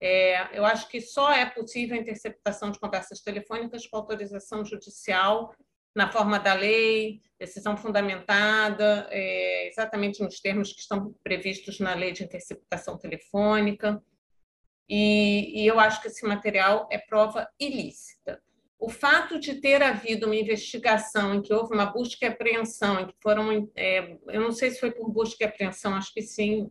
[0.00, 5.54] É, eu acho que só é possível a interceptação de conversas telefônicas com autorização judicial
[5.94, 12.12] na forma da lei, decisão fundamentada, é, exatamente nos termos que estão previstos na lei
[12.12, 14.02] de interceptação telefônica.
[14.88, 18.42] E, e, eu acho que esse material é prova ilícita.
[18.78, 23.06] O fato de ter havido uma investigação em que houve uma busca e apreensão, em
[23.06, 26.70] que foram, é, eu não sei se foi por busca e apreensão, acho que sim,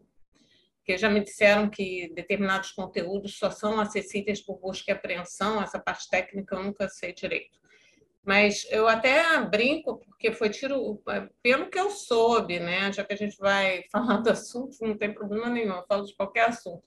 [0.77, 5.79] porque já me disseram que determinados conteúdos só são acessíveis por busca e apreensão, essa
[5.79, 7.62] parte técnica eu nunca sei direito.
[8.25, 11.01] Mas eu até brinco, porque foi tiro,
[11.41, 12.91] pelo que eu soube, né?
[12.91, 16.15] Já que a gente vai falar do assunto, não tem problema nenhum, eu falo de
[16.15, 16.83] qualquer assunto.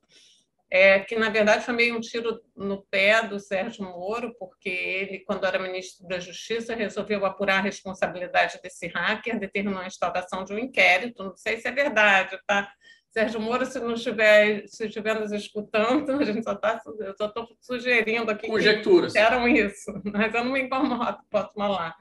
[0.70, 5.20] é, que na verdade foi meio um tiro no pé do Sérgio Moro, porque ele,
[5.20, 10.53] quando era ministro da Justiça, resolveu apurar a responsabilidade desse hacker, determinou a instauração de
[10.53, 11.22] um inquérito.
[11.22, 12.68] Não sei se é verdade, tá?
[13.16, 17.24] Sérgio Moro, se não estiver, se estiver nos escutando, a gente só está, eu só
[17.24, 19.11] estou sugerindo aqui Conjecturas.
[19.11, 21.96] que disseram isso, mas eu não me incomodo, posso falar.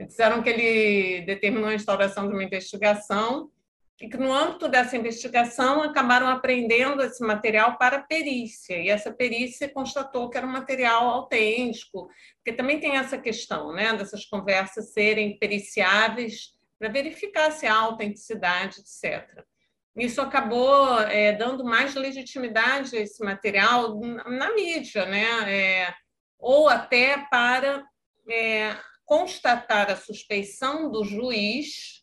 [0.00, 3.50] Disseram que ele determinou a instauração de uma investigação
[4.00, 9.68] e que, no âmbito dessa investigação, acabaram aprendendo esse material para perícia, e essa perícia
[9.68, 15.38] constatou que era um material autêntico, porque também tem essa questão né, dessas conversas serem
[15.38, 19.44] periciáveis para verificar se há autenticidade, etc.
[19.98, 25.52] Isso acabou é, dando mais legitimidade a esse material na, mídia, né?
[25.52, 25.94] É,
[26.38, 27.84] ou até para
[28.30, 31.98] é, constatar a suspeição do juiz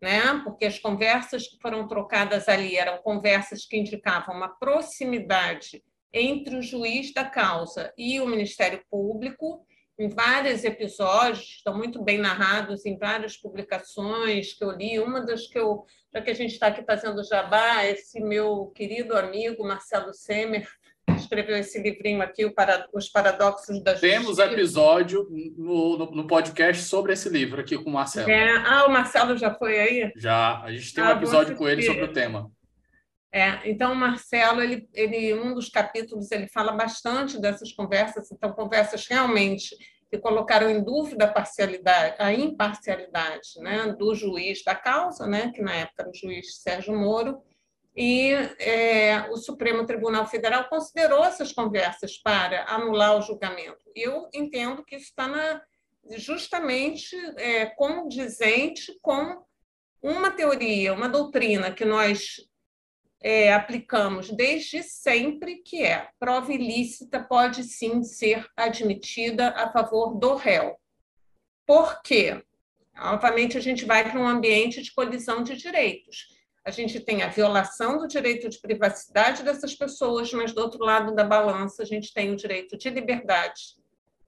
[0.00, 0.40] né?
[0.44, 6.62] porque as conversas que foram trocadas ali eram conversas que indicavam uma proximidade entre o
[6.62, 9.64] juiz da causa e o Ministério Público,
[10.00, 14.98] em vários episódios, estão muito bem narrados em várias publicações que eu li.
[14.98, 19.14] Uma das que eu, já que a gente está aqui fazendo jabá, esse meu querido
[19.14, 20.66] amigo Marcelo Semer
[21.16, 22.50] escreveu esse livrinho aqui,
[22.94, 24.18] Os Paradoxos da Justiça.
[24.18, 28.30] Temos episódio no, no, no, podcast sobre esse livro aqui com o Marcelo.
[28.30, 30.12] É, ah, o Marcelo já foi aí?
[30.16, 32.50] Já, a gente tem ah, um episódio com ele sobre o tema.
[33.32, 38.52] É, então, o Marcelo, ele, ele, um dos capítulos, ele fala bastante dessas conversas, então,
[38.52, 39.76] conversas realmente
[40.10, 45.62] que colocaram em dúvida a parcialidade, a imparcialidade né, do juiz da causa, né, que
[45.62, 47.40] na época era o juiz Sérgio Moro,
[47.96, 53.84] e é, o Supremo Tribunal Federal considerou essas conversas para anular o julgamento.
[53.94, 55.62] Eu entendo que isso está na,
[56.16, 59.44] justamente é, condizente com
[60.02, 62.36] uma teoria, uma doutrina que nós
[63.20, 70.34] é, aplicamos desde sempre, que é prova ilícita pode sim ser admitida a favor do
[70.34, 70.76] réu.
[71.66, 72.42] Por quê?
[72.96, 77.28] Novamente, a gente vai para um ambiente de colisão de direitos a gente tem a
[77.28, 82.12] violação do direito de privacidade dessas pessoas, mas do outro lado da balança a gente
[82.12, 83.76] tem o direito de liberdade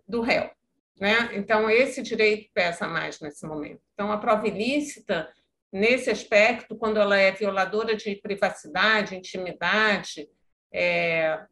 [0.09, 0.51] do réu.
[0.99, 1.31] Né?
[1.35, 3.81] Então, esse direito pesa mais nesse momento.
[3.93, 5.29] Então, a prova ilícita,
[5.73, 10.29] nesse aspecto, quando ela é violadora de privacidade, intimidade,
[10.73, 11.45] é,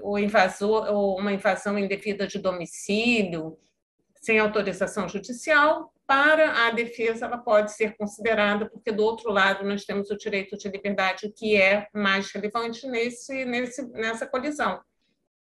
[0.00, 3.58] ou, invasor, ou uma invasão indevida de domicílio,
[4.20, 9.84] sem autorização judicial, para a defesa ela pode ser considerada, porque do outro lado nós
[9.84, 14.80] temos o direito de liberdade, que é mais relevante nesse, nesse, nessa colisão.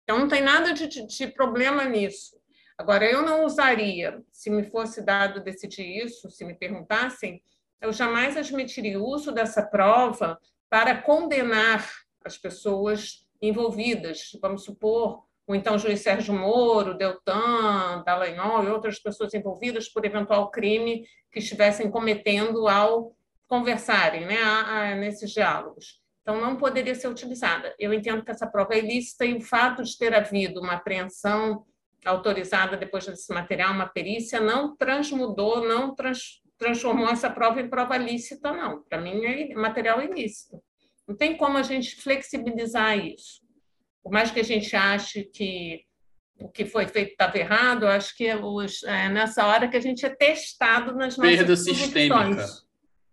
[0.02, 2.36] Então, não tem nada de, de, de problema nisso.
[2.76, 7.42] Agora, eu não usaria, se me fosse dado decidir isso, se me perguntassem,
[7.82, 10.38] eu jamais admitiria o uso dessa prova
[10.70, 11.86] para condenar
[12.24, 14.30] as pessoas envolvidas.
[14.40, 20.04] Vamos supor, ou então o juiz Sérgio Moro, Deltan, Dallagnol e outras pessoas envolvidas por
[20.04, 23.14] eventual crime que estivessem cometendo ao
[23.48, 26.00] conversarem né, a, a, nesses diálogos.
[26.22, 27.74] Então, não poderia ser utilizada.
[27.78, 31.66] Eu entendo que essa prova é ilícita e o fato de ter havido uma apreensão
[32.04, 37.96] autorizada depois desse material, uma perícia, não transmudou, não trans, transformou essa prova em prova
[37.96, 38.82] lícita, não.
[38.82, 40.62] Para mim, é material ilícito.
[41.06, 43.42] Não tem como a gente flexibilizar isso
[44.02, 45.84] por mais que a gente ache que
[46.38, 50.04] o que foi feito estava errado, acho que os, é nessa hora que a gente
[50.04, 52.46] é testado nas nossas Perda sistêmica.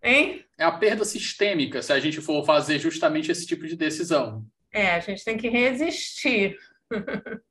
[0.01, 0.45] Hein?
[0.57, 4.43] É a perda sistêmica se a gente for fazer justamente esse tipo de decisão.
[4.71, 6.57] É, a gente tem que resistir.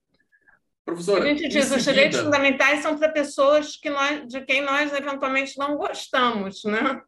[0.88, 4.64] Professora, a gente diz que os direitos fundamentais são para pessoas que nós, de quem
[4.64, 7.02] nós eventualmente não gostamos, né?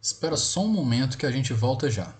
[0.00, 2.12] Espera só um momento que a gente volta já.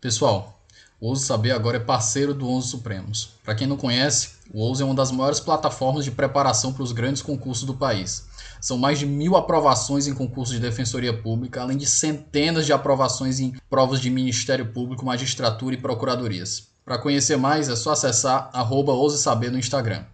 [0.00, 0.62] Pessoal,
[1.00, 3.30] o Ouse Saber agora é parceiro do Onze Supremos.
[3.42, 6.92] Para quem não conhece, o Ouse é uma das maiores plataformas de preparação para os
[6.92, 8.28] grandes concursos do país.
[8.60, 13.40] São mais de mil aprovações em concursos de defensoria pública, além de centenas de aprovações
[13.40, 16.68] em provas de Ministério Público, magistratura e procuradorias.
[16.84, 20.04] Para conhecer mais, é só acessar arroba Saber no Instagram.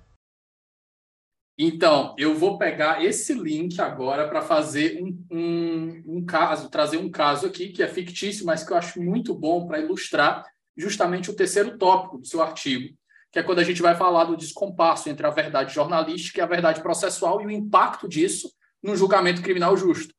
[1.60, 7.10] Então, eu vou pegar esse link agora para fazer um, um, um, caso, trazer um
[7.10, 10.44] caso aqui que é fictício, mas que eu acho muito bom para ilustrar
[10.76, 12.96] justamente o terceiro tópico do seu artigo,
[13.32, 16.46] que é quando a gente vai falar do descompasso entre a verdade jornalística e a
[16.46, 20.14] verdade processual e o impacto disso no julgamento criminal justo.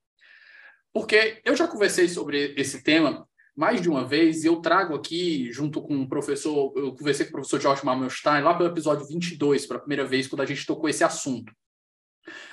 [0.92, 3.29] Porque eu já conversei sobre esse tema
[3.60, 7.32] mais de uma vez, e eu trago aqui, junto com o professor, eu conversei com
[7.32, 10.90] o professor George Marmelstein, lá pelo episódio 22, pela primeira vez, quando a gente tocou
[10.90, 11.52] esse assunto.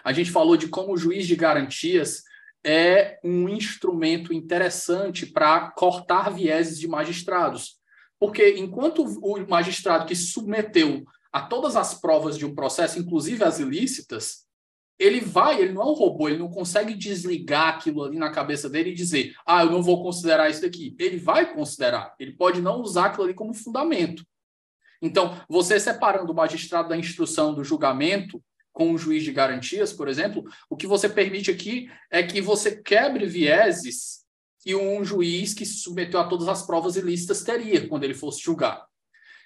[0.02, 2.24] A gente falou de como o juiz de garantias
[2.64, 7.76] é um instrumento interessante para cortar vieses de magistrados
[8.18, 13.60] Porque enquanto o magistrado que submeteu a todas as provas de um processo, inclusive as
[13.60, 14.45] ilícitas,
[14.98, 18.68] ele vai, ele não é um robô, ele não consegue desligar aquilo ali na cabeça
[18.68, 20.96] dele e dizer, ah, eu não vou considerar isso daqui.
[20.98, 24.24] Ele vai considerar, ele pode não usar aquilo ali como fundamento.
[25.00, 28.42] Então, você separando o magistrado da instrução do julgamento
[28.72, 32.82] com o juiz de garantias, por exemplo, o que você permite aqui é que você
[32.82, 34.24] quebre vieses
[34.60, 38.42] que um juiz que se submeteu a todas as provas ilícitas teria quando ele fosse
[38.42, 38.84] julgar.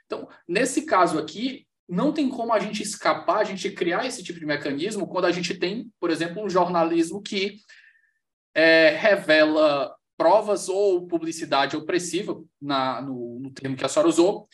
[0.06, 4.38] Então, nesse caso aqui, não tem como a gente escapar, a gente criar esse tipo
[4.38, 7.56] de mecanismo quando a gente tem, por exemplo, um jornalismo que
[8.54, 14.46] é, revela provas ou publicidade opressiva, na, no, no termo que a senhora usou,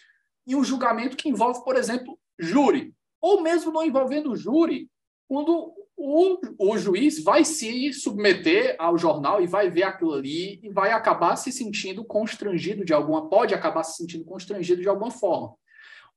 [0.46, 4.88] e um julgamento que envolve, por exemplo, júri, ou mesmo não envolvendo júri,
[5.28, 10.70] quando o, o juiz vai se submeter ao jornal e vai ver aquilo ali e
[10.70, 15.54] vai acabar se sentindo constrangido de alguma, pode acabar se sentindo constrangido de alguma forma.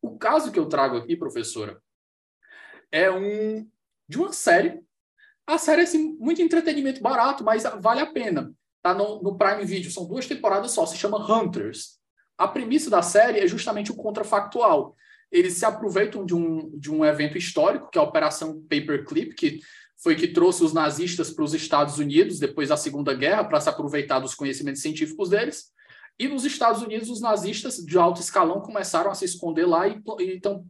[0.01, 1.81] O caso que eu trago aqui, professora,
[2.91, 3.67] é um
[4.07, 4.81] de uma série.
[5.45, 8.53] A série é assim, muito entretenimento barato, mas vale a pena.
[8.81, 11.99] Tá no, no Prime Video, são duas temporadas só, se chama Hunters.
[12.37, 14.95] A premissa da série é justamente o contrafactual.
[15.31, 19.59] Eles se aproveitam de um, de um evento histórico, que é a Operação Paperclip, que
[20.01, 23.67] foi que trouxe os nazistas para os Estados Unidos depois da Segunda Guerra para se
[23.67, 25.73] aproveitar dos conhecimentos científicos deles.
[26.19, 30.01] E nos Estados Unidos, os nazistas de alto escalão começaram a se esconder lá e
[30.35, 30.65] estão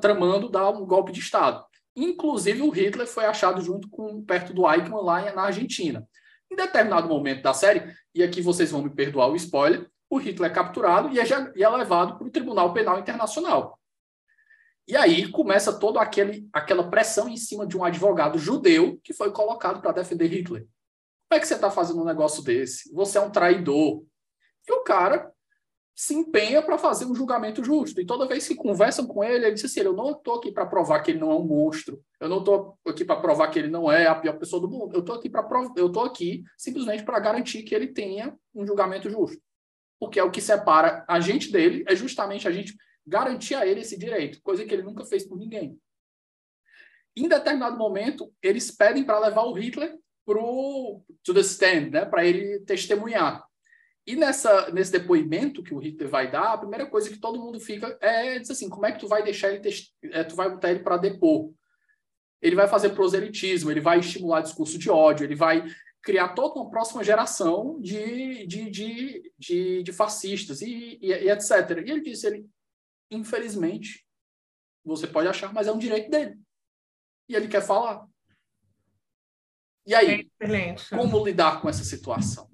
[0.00, 1.64] tramando dar um golpe de Estado.
[1.96, 6.06] Inclusive, o Hitler foi achado junto com perto do Eichmann lá na Argentina.
[6.50, 10.50] Em determinado momento da série, e aqui vocês vão me perdoar o spoiler, o Hitler
[10.50, 11.24] é capturado e é,
[11.56, 13.80] e é levado para o Tribunal Penal Internacional.
[14.86, 19.32] E aí começa toda aquele, aquela pressão em cima de um advogado judeu que foi
[19.32, 20.62] colocado para defender Hitler.
[21.28, 22.92] Como é que você está fazendo um negócio desse?
[22.92, 24.04] Você é um traidor.
[24.68, 25.30] E o cara
[25.94, 28.00] se empenha para fazer um julgamento justo.
[28.00, 30.66] E toda vez que conversam com ele, ele diz assim: Eu não estou aqui para
[30.66, 32.02] provar que ele não é um monstro.
[32.20, 34.94] Eu não estou aqui para provar que ele não é a pior pessoa do mundo.
[34.94, 35.46] Eu estou aqui para
[35.76, 39.40] eu estou aqui simplesmente para garantir que ele tenha um julgamento justo
[40.04, 43.80] porque é o que separa a gente dele, é justamente a gente garantir a ele
[43.80, 45.78] esse direito, coisa que ele nunca fez por ninguém.
[47.16, 49.96] Em determinado momento, eles pedem para levar o Hitler
[50.26, 53.44] pro to the stand, né, para ele testemunhar.
[54.06, 57.58] E nessa nesse depoimento que o Hitler vai dar, a primeira coisa que todo mundo
[57.58, 59.68] fica é diz assim, como é que tu vai deixar ele
[60.04, 61.52] é, tu vai botar ele para depor?
[62.42, 65.64] Ele vai fazer proselitismo, ele vai estimular discurso de ódio, ele vai
[66.02, 71.50] criar toda uma próxima geração de, de, de, de, de fascistas e, e, e, etc.
[71.84, 72.46] E ele disse, ele,
[73.10, 74.06] infelizmente,
[74.84, 76.38] você pode achar, mas é um direito dele.
[77.26, 78.06] E ele quer falar.
[79.86, 80.90] E aí, Excelente.
[80.90, 82.53] como lidar com essa situação?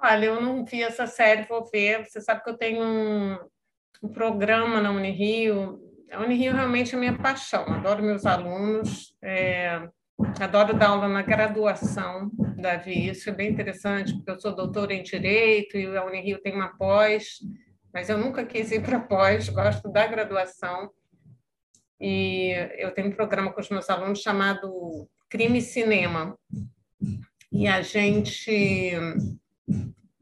[0.00, 2.04] Olha, eu não vi essa série, vou ver.
[2.04, 3.38] Você sabe que eu tenho um,
[4.02, 5.80] um programa na Unirio.
[6.10, 7.64] A Unirio realmente é minha paixão.
[7.64, 9.14] Adoro meus alunos.
[9.22, 9.88] É
[10.40, 13.08] Adoro dar aula na graduação, Davi.
[13.08, 16.76] Isso é bem interessante, porque eu sou doutora em Direito e a Unirio tem uma
[16.76, 17.38] pós,
[17.94, 20.90] mas eu nunca quis ir para pós, gosto da graduação.
[22.00, 26.36] E eu tenho um programa com os meus alunos chamado Crime e Cinema.
[27.52, 28.92] E a gente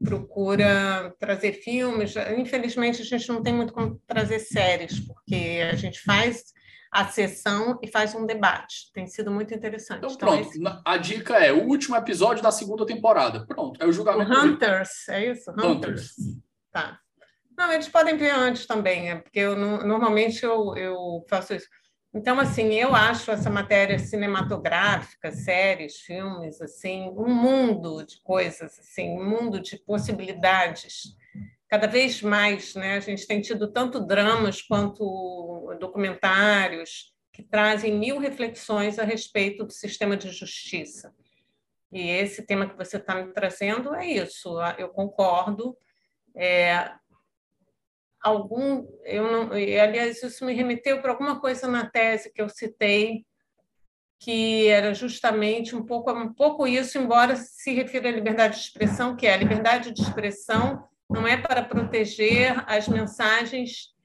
[0.03, 2.13] procura trazer filmes.
[2.37, 6.43] Infelizmente, a gente não tem muito como trazer séries, porque a gente faz
[6.91, 8.91] a sessão e faz um debate.
[8.93, 9.99] Tem sido muito interessante.
[9.99, 10.49] Então, então pronto.
[10.49, 10.61] Esse...
[10.85, 13.45] A dica é o último episódio da segunda temporada.
[13.45, 14.31] Pronto, é o julgamento.
[14.31, 15.51] O Hunters, é isso?
[15.51, 15.65] Hunters.
[15.65, 16.13] Hunters.
[16.71, 16.99] Tá.
[17.57, 21.67] Não, eles podem ver antes também, é porque eu normalmente eu, eu faço isso.
[22.17, 29.11] Então, assim, eu acho essa matéria cinematográfica, séries, filmes, assim, um mundo de coisas, assim,
[29.11, 31.15] um mundo de possibilidades
[31.69, 32.95] cada vez mais, né?
[32.95, 39.71] A gente tem tido tanto dramas quanto documentários que trazem mil reflexões a respeito do
[39.71, 41.13] sistema de justiça.
[41.91, 44.59] E esse tema que você está me trazendo é isso.
[44.79, 45.77] Eu concordo.
[46.35, 46.89] É,
[48.21, 53.25] algum, eu não, aliás, isso me remeteu para alguma coisa na tese que eu citei
[54.19, 59.15] que era justamente um pouco um pouco isso, embora se refira à liberdade de expressão,
[59.15, 63.95] que é a liberdade de expressão não é para proteger as mensagens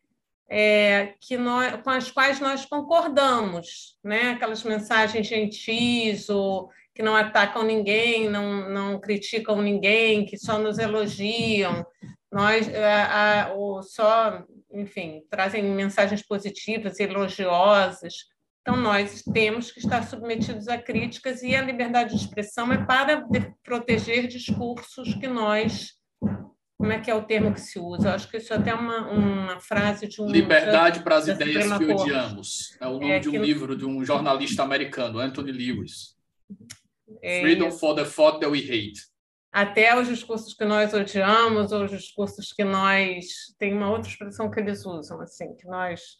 [0.49, 4.33] é, que nós, com as quais nós concordamos, né?
[4.33, 10.79] aquelas mensagens gentis ou que não atacam ninguém, não, não criticam ninguém, que só nos
[10.79, 11.87] elogiam,
[12.31, 18.15] nós a, a, ou só, enfim, trazem mensagens positivas, elogiosas.
[18.63, 23.27] Então, nós temos que estar submetidos a críticas e a liberdade de expressão é para
[23.63, 26.01] proteger discursos que nós
[26.83, 28.09] como é que é o termo que se usa?
[28.09, 30.27] Eu acho que isso é até uma, uma frase de um.
[30.27, 32.77] Liberdade para as ideias que odiamos.
[32.81, 36.17] É o nome é de um livro de um jornalista americano, Anthony Lewis.
[37.21, 39.01] É Freedom for the thought that we hate.
[39.53, 43.27] Até os discursos que nós odiamos, ou os discursos que nós.
[43.59, 46.17] Tem uma outra expressão que eles usam, assim, que nós.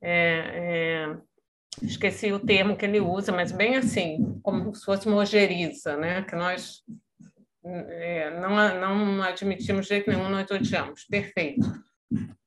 [0.00, 1.16] É, é...
[1.82, 6.22] Esqueci o termo que ele usa, mas bem assim, como se fosse uma ojeriza, né?
[6.22, 6.82] Que nós
[7.64, 8.50] é, não,
[9.06, 11.04] não admitimos de jeito nenhum, nós odiamos.
[11.04, 11.66] Perfeito.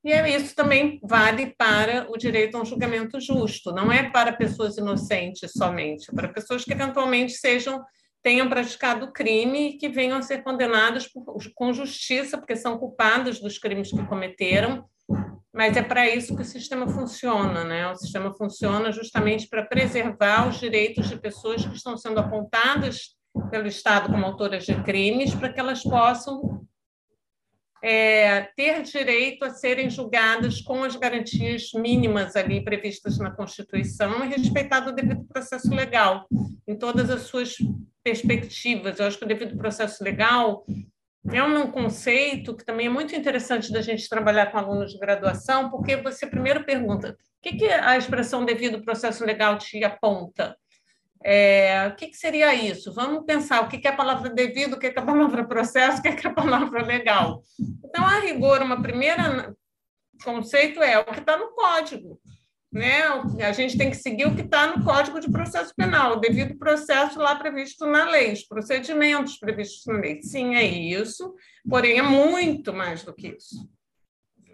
[0.04, 4.32] E é isso também vale para o direito a um julgamento justo, não é para
[4.32, 7.84] pessoas inocentes somente, é para pessoas que eventualmente sejam
[8.26, 13.38] tenham praticado crime e que venham a ser condenadas por, com justiça, porque são culpados
[13.38, 14.84] dos crimes que cometeram.
[15.54, 17.88] Mas é para isso que o sistema funciona, né?
[17.88, 23.14] O sistema funciona justamente para preservar os direitos de pessoas que estão sendo apontadas
[23.48, 26.66] pelo Estado como autoras de crimes, para que elas possam
[27.88, 34.28] é, ter direito a serem julgadas com as garantias mínimas ali previstas na Constituição e
[34.28, 36.26] respeitado o devido processo legal
[36.66, 37.54] em todas as suas
[38.02, 38.98] perspectivas.
[38.98, 40.66] Eu acho que o devido processo legal
[41.30, 45.70] é um conceito que também é muito interessante da gente trabalhar com alunos de graduação,
[45.70, 50.56] porque você primeiro pergunta o que, que a expressão devido processo legal te aponta?
[51.24, 52.92] É, o que, que, seria isso?
[52.92, 55.46] Vamos pensar o que, que é a palavra devido, o que, que é a palavra
[55.46, 57.42] processo, o que, que é a palavra legal.
[57.84, 59.54] Então, a rigor, uma primeira
[60.22, 62.20] conceito é o que está no código.
[62.72, 63.04] Né?
[63.42, 66.58] A gente tem que seguir o que está no Código de Processo Penal, o devido
[66.58, 70.20] processo lá previsto na lei, os procedimentos previstos na lei.
[70.20, 71.34] Sim, é isso,
[71.68, 73.66] porém é muito mais do que isso.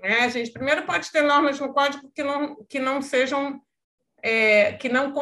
[0.00, 0.20] Né?
[0.20, 3.60] A gente primeiro pode ter normas no Código que não, que não sejam
[4.22, 5.12] é, que não,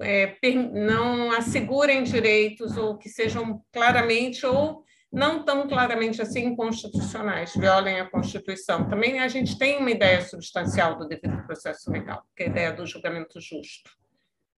[0.00, 0.38] é,
[0.72, 8.10] não assegurem direitos ou que sejam claramente ou não tão claramente assim constitucionais, violem a
[8.10, 8.88] Constituição.
[8.88, 12.72] Também a gente tem uma ideia substancial do devido processo legal, que é a ideia
[12.72, 13.90] do julgamento justo,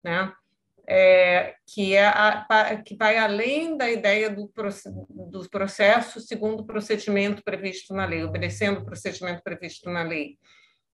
[0.03, 0.33] né?
[0.89, 4.49] É, que, é a, que vai além da ideia do,
[5.09, 10.39] do processo segundo o procedimento previsto na lei, obedecendo o procedimento previsto na lei.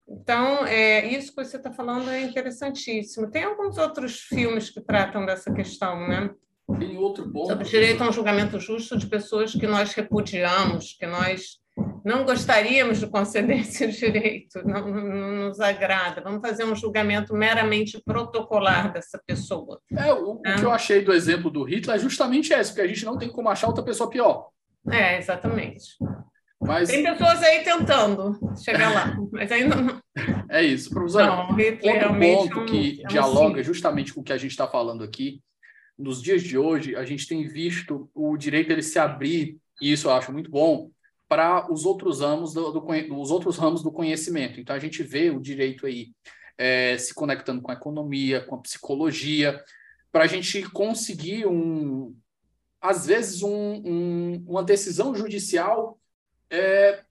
[0.09, 3.31] Então, é, isso que você está falando é interessantíssimo.
[3.31, 6.31] Tem alguns outros filmes que tratam dessa questão, né?
[6.79, 7.49] Tem outro ponto.
[7.49, 11.59] Sobre direito a um julgamento justo de pessoas que nós repudiamos, que nós
[12.05, 16.23] não gostaríamos de conceder esse direito, não, não, nos agrada.
[16.23, 19.81] Vamos fazer um julgamento meramente protocolar dessa pessoa.
[19.93, 20.57] É, o, né?
[20.57, 23.19] o que eu achei do exemplo do Hitler é justamente esse, porque a gente não
[23.19, 24.49] tem como achar outra pessoa pior.
[24.91, 25.97] É, exatamente.
[26.61, 26.89] Mas...
[26.89, 30.03] Tem pessoas aí tentando chegar lá, mas ainda não.
[30.49, 31.25] É isso, professor.
[31.25, 35.05] Não, outro ponto que é um dialoga justamente com o que a gente está falando
[35.05, 35.41] aqui,
[35.97, 40.09] nos dias de hoje, a gente tem visto o direito ele se abrir, e isso
[40.09, 40.91] eu acho muito bom,
[41.29, 44.61] para os outros ramos do, do, os outros ramos do conhecimento.
[44.61, 46.13] Então a gente vê o direito aí
[46.57, 49.63] é, se conectando com a economia, com a psicologia,
[50.11, 52.17] para a gente conseguir um,
[52.81, 55.99] às vezes um, um, uma decisão judicial
[56.51, 57.05] é,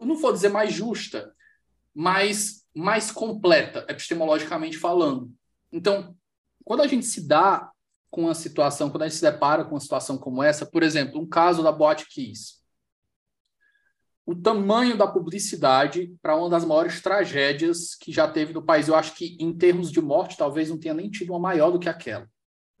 [0.00, 1.34] não vou dizer mais justa,
[1.94, 5.32] mas mais completa, epistemologicamente falando.
[5.72, 6.16] Então,
[6.64, 7.70] quando a gente se dá
[8.10, 11.20] com uma situação, quando a gente se depara com uma situação como essa, por exemplo,
[11.20, 12.54] um caso da Boate Kiss,
[14.26, 18.88] o tamanho da publicidade para uma das maiores tragédias que já teve no país.
[18.88, 21.78] Eu acho que, em termos de morte, talvez não tenha nem tido uma maior do
[21.78, 22.26] que aquela.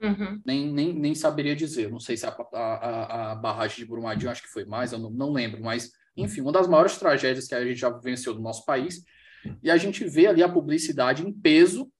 [0.00, 0.40] Uhum.
[0.44, 1.90] Nem, nem, nem saberia dizer.
[1.90, 5.10] Não sei se a, a, a barragem de Brumadinho, acho que foi mais, eu não,
[5.10, 8.64] não lembro, mas enfim, uma das maiores tragédias que a gente já venceu no nosso
[8.64, 9.04] país.
[9.62, 11.90] E a gente vê ali a publicidade em peso,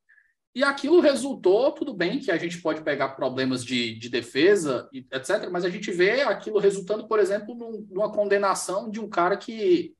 [0.54, 5.50] e aquilo resultou, tudo bem que a gente pode pegar problemas de, de defesa, etc.,
[5.50, 9.94] mas a gente vê aquilo resultando, por exemplo, num, numa condenação de um cara que,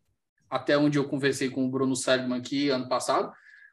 [0.49, 3.33] até onde eu conversei com o Bruno Seligman aqui ano passado,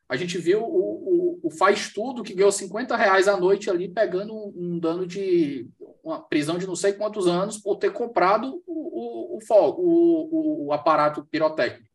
[0.09, 3.87] a gente viu o, o, o faz tudo que ganhou 50 reais à noite ali,
[3.87, 5.69] pegando um, um dano de
[6.03, 9.39] uma prisão de não sei quantos anos por ter comprado o, o,
[9.77, 11.89] o, o aparato pirotécnico.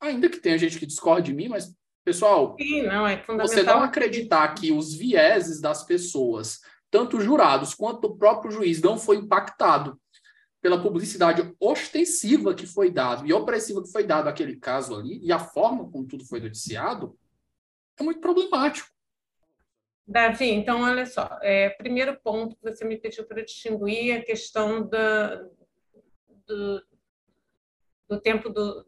[0.00, 3.82] Ainda que tenha gente que discorde de mim, mas, pessoal, Sim, não, é você não
[3.82, 6.60] acreditar que os vieses das pessoas,
[6.90, 9.98] tanto jurados quanto o próprio juiz, não foi impactado
[10.60, 15.30] pela publicidade ostensiva que foi dada e opressiva que foi dada aquele caso ali, e
[15.30, 17.16] a forma como tudo foi noticiado,
[17.98, 18.93] é muito problemático.
[20.06, 21.38] Davi, então, olha só.
[21.40, 25.36] É, primeiro ponto que você me pediu para distinguir a questão da,
[26.46, 26.82] do,
[28.08, 28.86] do tempo do,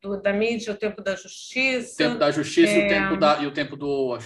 [0.00, 1.94] do, da mídia, o tempo da justiça.
[1.94, 2.82] O tempo da justiça é...
[2.82, 4.18] e, o tempo da, e o tempo do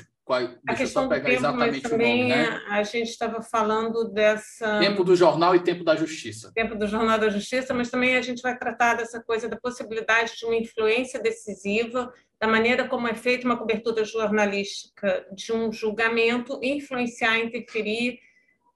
[0.67, 2.63] a questão do tempo, mas também nome, né?
[2.69, 4.79] a gente estava falando dessa...
[4.79, 6.53] Tempo do jornal e tempo da justiça.
[6.55, 10.37] Tempo do jornal da justiça, mas também a gente vai tratar dessa coisa da possibilidade
[10.37, 16.59] de uma influência decisiva da maneira como é feita uma cobertura jornalística de um julgamento,
[16.63, 18.19] influenciar, interferir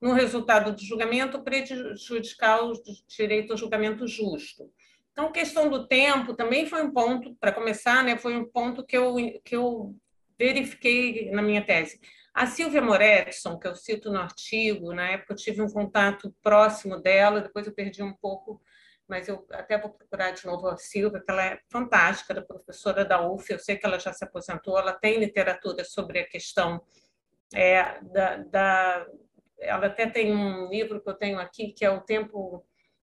[0.00, 2.72] no resultado do julgamento, prejudicar o
[3.08, 4.70] direito ao julgamento justo.
[5.12, 8.98] Então, questão do tempo também foi um ponto, para começar, né, foi um ponto que
[8.98, 9.94] eu, que eu
[10.38, 12.00] verifiquei na minha tese.
[12.32, 17.00] A Silvia Moretson, que eu cito no artigo, na época eu tive um contato próximo
[17.00, 18.60] dela, depois eu perdi um pouco
[19.08, 22.46] mas eu até vou procurar de novo a Silvia, que ela é fantástica, ela é
[22.46, 26.26] professora da UF, eu sei que ela já se aposentou, ela tem literatura sobre a
[26.26, 26.82] questão
[27.54, 29.06] é, da, da,
[29.58, 32.64] Ela até tem um livro que eu tenho aqui, que é o Tempo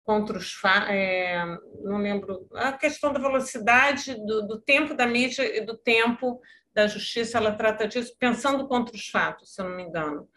[0.03, 0.61] contra os...
[0.89, 1.43] É,
[1.83, 2.47] não lembro...
[2.53, 6.41] A questão da velocidade do, do tempo da mídia e do tempo
[6.77, 10.29] da justiça, ela trata disso pensando contra os fatos, se eu não me engano.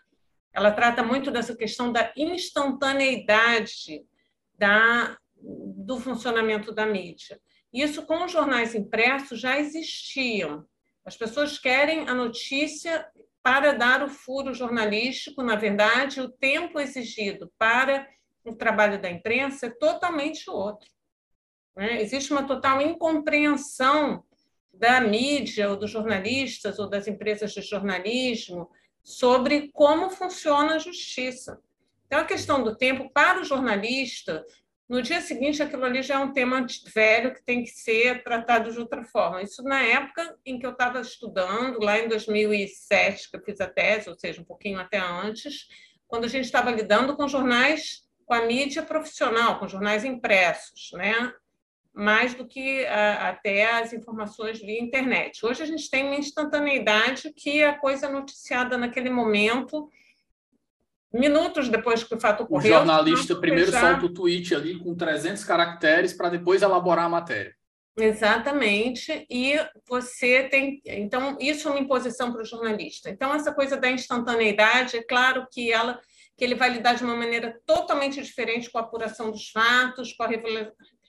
[0.55, 4.07] Ela trata muito dessa questão da instantaneidade
[4.59, 7.39] da do funcionamento da mídia.
[7.73, 10.67] Isso com os jornais impressos já existiam.
[11.05, 13.07] As pessoas querem a notícia
[13.43, 18.07] para dar o furo jornalístico, na verdade, o tempo exigido para
[18.45, 20.89] o trabalho da imprensa é totalmente outro.
[21.77, 22.01] Né?
[22.01, 24.25] Existe uma total incompreensão
[24.81, 28.71] da mídia, ou dos jornalistas, ou das empresas de jornalismo,
[29.03, 31.61] sobre como funciona a justiça.
[32.07, 34.45] Então, a questão do tempo para o jornalista
[34.89, 38.73] no dia seguinte, aquilo ali já é um tema velho que tem que ser tratado
[38.73, 39.41] de outra forma.
[39.41, 43.69] Isso na época em que eu estava estudando, lá em 2007, que eu fiz a
[43.69, 45.69] tese, ou seja, um pouquinho até antes,
[46.09, 51.33] quando a gente estava lidando com jornais, com a mídia profissional, com jornais impressos, né?
[52.01, 55.45] Mais do que a, até as informações via internet.
[55.45, 59.89] Hoje a gente tem uma instantaneidade que a coisa é noticiada naquele momento
[61.13, 62.73] minutos depois que o fato ocorreu.
[62.73, 63.81] O jornalista primeiro já...
[63.81, 67.55] solta o tweet ali com 300 caracteres para depois elaborar a matéria.
[67.99, 70.81] Exatamente, e você tem.
[70.87, 73.11] Então, isso é uma imposição para o jornalista.
[73.11, 76.01] Então, essa coisa da instantaneidade, é claro que ela
[76.41, 80.23] que ele vai lidar de uma maneira totalmente diferente com a apuração dos fatos, com
[80.23, 80.27] a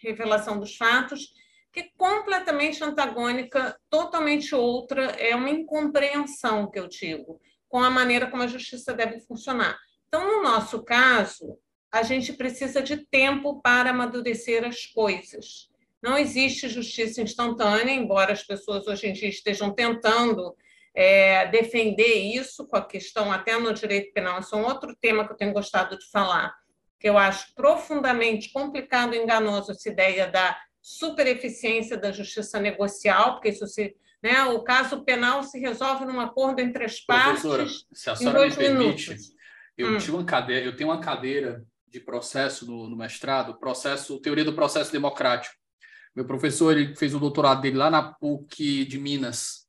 [0.02, 1.34] revelação dos fatos,
[1.72, 7.39] que é completamente antagônica, totalmente outra, é uma incompreensão que eu digo,
[7.70, 9.78] com a maneira como a justiça deve funcionar.
[10.08, 11.58] Então, no nosso caso,
[11.91, 15.70] a gente precisa de tempo para amadurecer as coisas.
[16.02, 20.56] Não existe justiça instantânea, embora as pessoas hoje em dia estejam tentando
[20.95, 24.39] é, defender isso, com a questão até no direito penal.
[24.39, 26.54] Isso é um outro tema que eu tenho gostado de falar,
[27.02, 33.49] que eu acho profundamente complicado e enganoso essa ideia da supereficiência da justiça negocial, porque
[33.49, 37.43] isso se, né, o caso penal se resolve num acordo entre as partes
[38.22, 39.06] em dois minutos.
[39.06, 39.36] Permite,
[39.76, 40.16] eu hum.
[40.16, 44.91] uma cadeira, eu tenho uma cadeira de processo no, no, mestrado, processo, teoria do processo
[44.91, 45.56] democrático.
[46.16, 49.66] Meu professor ele fez o doutorado dele lá na PUC de Minas.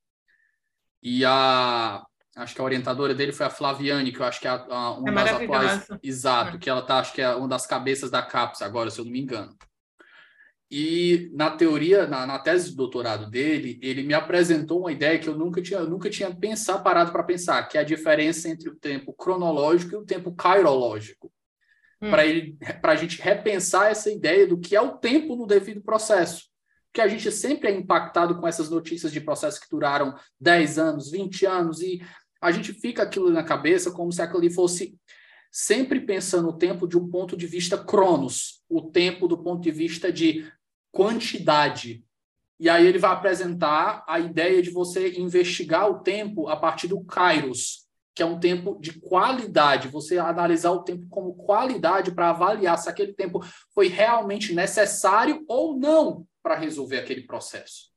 [1.03, 2.05] E a
[2.37, 4.99] acho que a orientadora dele foi a Flaviane, que eu acho que é a, a,
[4.99, 6.59] uma é das atuais, exato, hum.
[6.59, 9.12] que ela tá, acho que é uma das cabeças da CAPES agora, se eu não
[9.12, 9.57] me engano.
[10.74, 15.28] E na teoria, na, na, tese de doutorado dele, ele me apresentou uma ideia que
[15.28, 18.70] eu nunca tinha, eu nunca tinha pensado, parado para pensar, que é a diferença entre
[18.70, 21.30] o tempo cronológico e o tempo cairológico.
[22.01, 22.09] Hum.
[22.09, 25.83] Para ele, para a gente repensar essa ideia do que é o tempo no devido
[25.83, 26.51] processo.
[26.87, 31.11] Porque a gente sempre é impactado com essas notícias de processos que duraram 10 anos,
[31.11, 32.03] 20 anos, e
[32.43, 34.99] a gente fica aquilo na cabeça como se aquilo ali fosse
[35.49, 39.70] sempre pensando o tempo de um ponto de vista cronos, o tempo do ponto de
[39.70, 40.51] vista de
[40.90, 42.05] quantidade.
[42.59, 47.05] E aí ele vai apresentar a ideia de você investigar o tempo a partir do
[47.05, 52.76] kairos, que é um tempo de qualidade, você analisar o tempo como qualidade para avaliar
[52.76, 53.40] se aquele tempo
[53.72, 57.93] foi realmente necessário ou não para resolver aquele processo.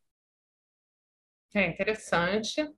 [1.54, 2.70] É interessante.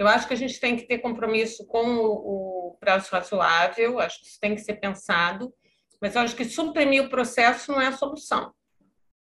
[0.00, 4.26] Eu acho que a gente tem que ter compromisso com o, prazo razoável, acho que
[4.26, 5.52] isso tem que ser pensado,
[6.00, 8.52] mas eu acho que suprimir o processo não é a solução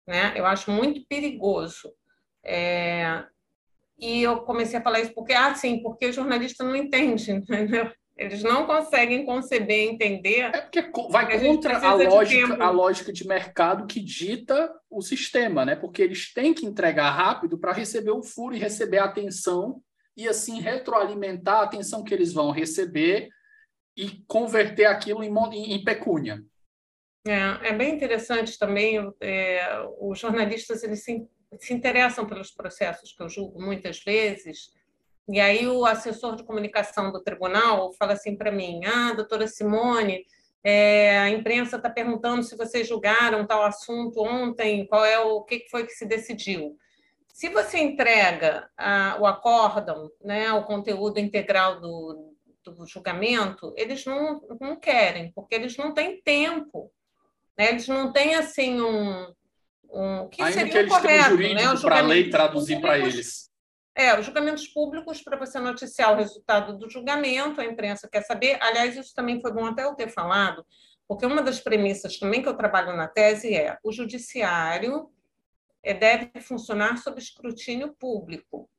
[0.07, 0.33] né?
[0.35, 1.91] Eu acho muito perigoso.
[2.43, 3.23] É...
[3.97, 7.89] E eu comecei a falar isso porque, ah, sim, porque o jornalista não entende, entendeu?
[8.17, 10.43] Eles não conseguem conceber, entender.
[10.53, 15.65] É porque vai a contra a lógica, a lógica de mercado que dita o sistema,
[15.65, 15.75] né?
[15.75, 19.81] Porque eles têm que entregar rápido para receber o furo e receber a atenção
[20.15, 23.29] e assim retroalimentar a atenção que eles vão receber
[23.97, 26.43] e converter aquilo em, em pecúnia.
[27.27, 31.27] É, é bem interessante também, é, os jornalistas eles se,
[31.59, 34.71] se interessam pelos processos que eu julgo muitas vezes,
[35.27, 40.23] E aí o assessor de comunicação do tribunal fala assim para mim: Ah, doutora Simone,
[40.63, 45.67] é, a imprensa está perguntando se vocês julgaram tal assunto ontem, qual é o que
[45.69, 46.77] foi que se decidiu.
[47.35, 52.33] Se você entrega a, o acórdão, né, o conteúdo integral do,
[52.63, 56.89] do julgamento, eles não, não querem, porque eles não têm tempo.
[57.57, 57.71] Né?
[57.71, 59.33] Eles não têm assim um.
[59.89, 61.81] um que Ainda seria que eles correto, têm um jurídico né?
[61.81, 63.49] para a lei traduzir para eles.
[63.93, 68.57] É, os julgamentos públicos, para você noticiar o resultado do julgamento, a imprensa quer saber.
[68.61, 70.65] Aliás, isso também foi bom até eu ter falado,
[71.05, 75.13] porque uma das premissas também que eu trabalho na tese é o judiciário
[75.93, 78.69] deve funcionar sob escrutínio público.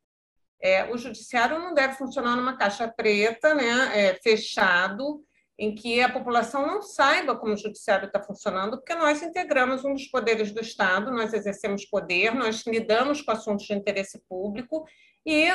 [0.61, 5.22] É, o judiciário não deve funcionar numa caixa preta, né, é, fechado,
[5.59, 9.94] em que a população não saiba como o judiciário está funcionando, porque nós integramos um
[9.94, 14.84] dos poderes do Estado, nós exercemos poder, nós lidamos com assuntos de interesse público
[15.24, 15.46] e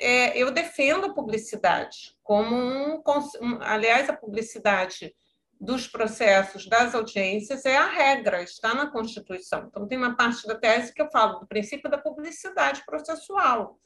[0.00, 5.14] é, eu defendo a publicidade como um, aliás, a publicidade
[5.60, 9.66] dos processos das audiências é a regra, está na Constituição.
[9.68, 13.78] Então, tem uma parte da tese que eu falo do princípio da publicidade processual.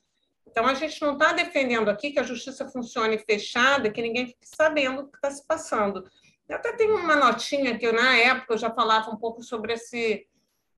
[0.47, 4.47] Então, a gente não está defendendo aqui que a justiça funcione fechada, que ninguém fique
[4.47, 6.05] sabendo o que está se passando.
[6.49, 9.75] Eu até tenho uma notinha que eu, na época, eu já falava um pouco sobre
[9.75, 10.27] esse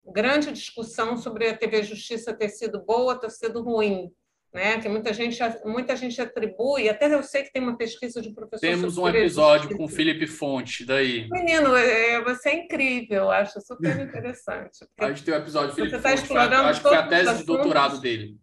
[0.04, 4.12] grande discussão sobre a TV Justiça ter sido boa, ter sido ruim
[4.52, 4.80] né?
[4.80, 8.60] Que muita gente, muita gente atribui, até eu sei que tem uma pesquisa de professor.
[8.60, 11.28] Temos um episódio com o Felipe Fonte, daí.
[11.30, 14.86] Menino, é, você é incrível, acho super interessante.
[14.98, 17.38] A gente tem um episódio Felipe você tá Fonte, explorando acho que foi a tese
[17.38, 18.36] de doutorado dele.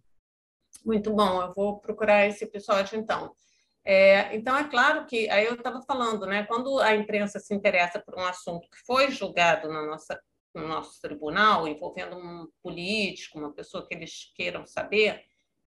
[0.86, 3.34] Muito bom, eu vou procurar esse episódio então.
[3.90, 8.04] É, então, é claro que, aí eu estava falando, né, quando a imprensa se interessa
[8.06, 10.20] por um assunto que foi julgado na nossa,
[10.54, 15.24] no nosso tribunal, envolvendo um político, uma pessoa que eles queiram saber,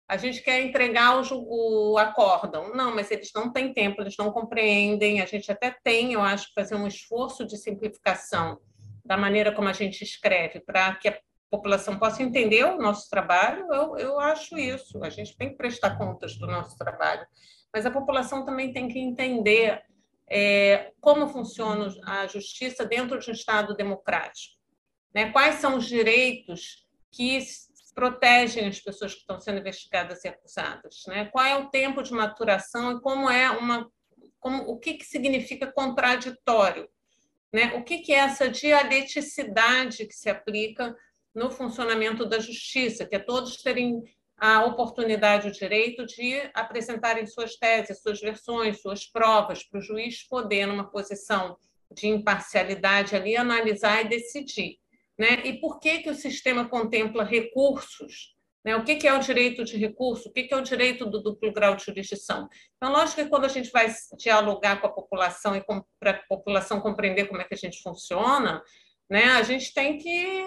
[0.10, 2.74] a gente quer entregar o, o acórdão.
[2.74, 5.22] Não, mas eles não têm tempo, eles não compreendem.
[5.22, 8.60] A gente até tem, eu acho, fazer um esforço de simplificação
[9.06, 11.20] da maneira como a gente escreve, para que a
[11.52, 13.72] população possa entender o nosso trabalho.
[13.72, 15.04] Eu, eu acho isso.
[15.04, 17.28] A gente tem que prestar contas do nosso trabalho.
[17.72, 19.80] Mas a população também tem que entender
[20.28, 24.56] é, como funciona a justiça dentro de um Estado democrático.
[25.14, 25.32] Né?
[25.32, 27.40] Quais são os direitos que
[28.00, 31.26] protegem as pessoas que estão sendo investigadas e acusadas, né?
[31.26, 33.92] Qual é o tempo de maturação e como é uma,
[34.40, 36.88] como, o que, que significa contraditório,
[37.52, 37.74] né?
[37.76, 40.96] O que, que é essa dialeticidade que se aplica
[41.36, 44.02] no funcionamento da justiça, que é todos terem
[44.38, 50.26] a oportunidade, o direito de apresentarem suas teses, suas versões, suas provas, para o juiz
[50.26, 51.58] poder, numa posição
[51.92, 54.78] de imparcialidade ali, analisar e decidir.
[55.20, 55.42] Né?
[55.44, 58.34] E por que, que o sistema contempla recursos?
[58.64, 58.76] Né?
[58.76, 60.30] O que, que é o direito de recurso?
[60.30, 62.48] O que, que é o direito do duplo grau de jurisdição?
[62.78, 65.64] Então, lógico que quando a gente vai dialogar com a população e
[66.00, 68.64] para a população compreender como é que a gente funciona,
[69.10, 69.32] né?
[69.32, 70.42] A gente tem que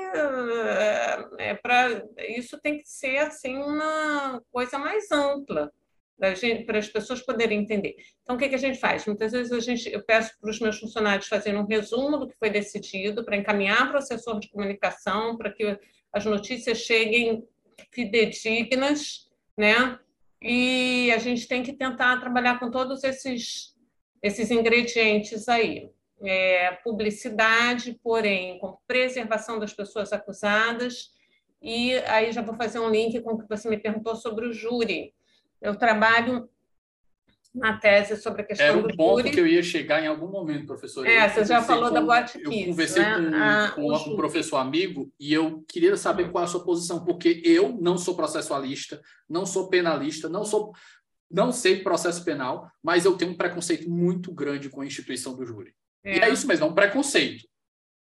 [1.39, 1.59] é,
[2.19, 5.71] é isso tem que ser assim uma coisa mais ampla,
[6.65, 7.97] para as pessoas poderem entender.
[8.23, 9.05] Então, o que, que a gente faz?
[9.07, 12.39] Muitas vezes a gente, eu peço para os meus funcionários fazerem um resumo do que
[12.39, 15.77] foi decidido, para encaminhar para o assessor de comunicação, para que
[16.13, 17.45] as notícias cheguem
[17.91, 19.99] fidedignas, né?
[20.41, 23.75] E a gente tem que tentar trabalhar com todos esses,
[24.23, 25.91] esses ingredientes aí.
[26.25, 31.11] É, publicidade, porém, com preservação das pessoas acusadas,
[31.61, 34.53] e aí já vou fazer um link com o que você me perguntou sobre o
[34.53, 35.13] júri
[35.63, 36.49] eu trabalho
[37.55, 39.31] na tese sobre a questão Era um do ponto júri.
[39.31, 41.07] que eu ia chegar em algum momento, professor.
[41.07, 43.73] É, você já falou com, da Boate Kiss, Eu conversei né?
[43.75, 47.43] com, com um professor amigo e eu queria saber qual é a sua posição, porque
[47.45, 50.73] eu não sou processualista, não sou penalista, não sou
[51.31, 55.47] não sei processo penal, mas eu tenho um preconceito muito grande com a instituição do
[55.47, 55.75] júri.
[56.05, 56.19] É.
[56.19, 57.45] E é isso mesmo, é um preconceito.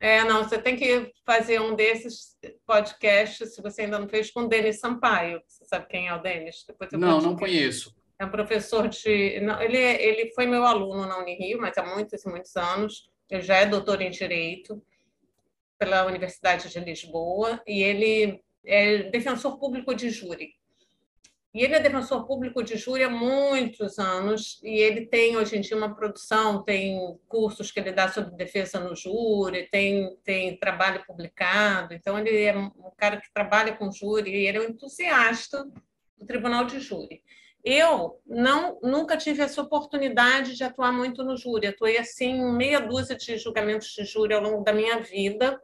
[0.06, 4.42] É, não, você tem que fazer um desses podcasts, se você ainda não fez, com
[4.42, 5.42] o Denis Sampaio.
[5.48, 6.64] Você sabe quem é o Denis?
[6.92, 7.92] não, não conheço.
[8.20, 9.40] É um professor de.
[9.40, 13.10] Não, ele, ele foi meu aluno na Unirio, mas há muitos e muitos anos.
[13.32, 14.80] Ele já é doutor em Direito
[15.80, 20.52] pela Universidade de Lisboa e ele é defensor público de júri.
[21.56, 25.62] E ele é defensor público de júri há muitos anos e ele tem hoje em
[25.62, 31.06] dia uma produção, tem cursos que ele dá sobre defesa no júri, tem, tem trabalho
[31.08, 31.94] publicado.
[31.94, 35.64] Então, ele é um cara que trabalha com júri e ele é um entusiasta
[36.18, 37.24] do tribunal de júri.
[37.64, 41.68] Eu não nunca tive essa oportunidade de atuar muito no júri.
[41.68, 45.58] Atuei assim meia dúzia de julgamentos de júri ao longo da minha vida,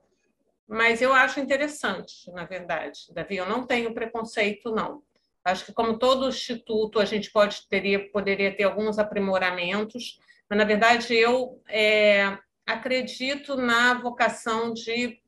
[0.66, 3.14] mas eu acho interessante, na verdade.
[3.14, 5.04] Davi, eu não tenho preconceito não.
[5.44, 10.20] Acho que, como todo instituto, a gente pode teria, poderia ter alguns aprimoramentos,
[10.50, 15.20] mas, na verdade, eu é, acredito na vocação de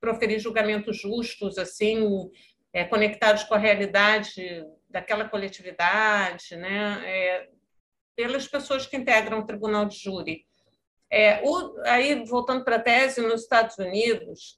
[0.00, 2.30] proferir julgamentos justos, assim,
[2.72, 7.02] é, conectados com a realidade daquela coletividade, né?
[7.04, 7.48] É,
[8.16, 10.44] pelas pessoas que integram o tribunal de júri.
[11.10, 14.57] É, o, aí, voltando para a tese, nos Estados Unidos,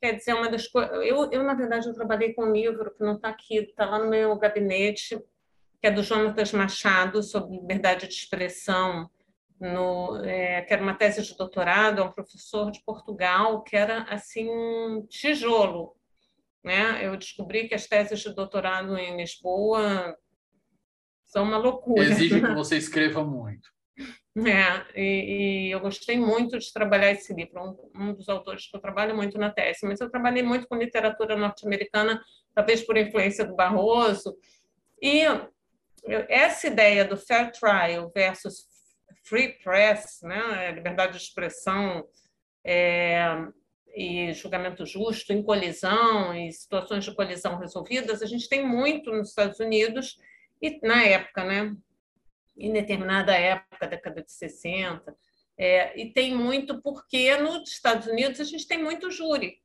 [0.00, 0.92] quer dizer, uma das coisas.
[1.06, 3.98] Eu, eu, na verdade, eu trabalhei com um livro que não está aqui, está lá
[3.98, 5.18] no meu gabinete,
[5.80, 9.10] que é do Jonatas Machado, sobre liberdade de expressão,
[9.60, 14.02] no, é, que era uma tese de doutorado, é um professor de Portugal, que era
[14.04, 15.94] assim um tijolo.
[16.64, 17.06] Né?
[17.06, 20.16] Eu descobri que as teses de doutorado em Lisboa
[21.24, 22.02] são uma loucura.
[22.02, 23.70] Exige que você escreva muito.
[24.36, 28.76] É, e, e, eu gostei muito de trabalhar esse livro, um, um, dos autores que
[28.76, 32.22] eu trabalho muito na tese, mas eu trabalhei muito com literatura norte-americana,
[32.54, 34.36] talvez por influência do Barroso,
[35.02, 35.22] e
[36.28, 38.66] essa ideia do fair trial versus
[39.24, 42.06] free press, né, liberdade de expressão
[42.64, 43.20] é,
[43.94, 49.30] e julgamento justo em colisão e situações de colisão resolvidas, a gente tem muito nos
[49.30, 50.18] Estados Unidos
[50.62, 51.74] e na época, né,
[52.60, 55.16] em determinada época, década de 60,
[55.58, 59.60] é, e tem muito porque nos Estados Unidos a gente tem muito júri,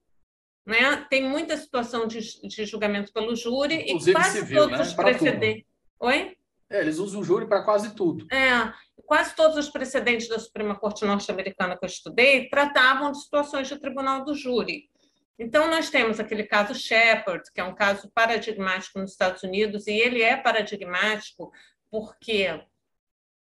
[0.65, 1.05] né?
[1.09, 4.83] Tem muita situação de, de julgamento pelo júri Inclusive e quase civil, todos né?
[4.83, 5.65] os precedentes.
[5.99, 6.35] Oi?
[6.69, 8.27] É, eles usam o júri para quase tudo.
[8.33, 8.73] É,
[9.05, 13.77] quase todos os precedentes da Suprema Corte norte-americana que eu estudei tratavam de situações de
[13.77, 14.89] tribunal do júri.
[15.37, 19.91] Então, nós temos aquele caso Shepard, que é um caso paradigmático nos Estados Unidos, e
[19.91, 21.51] ele é paradigmático
[21.91, 22.61] porque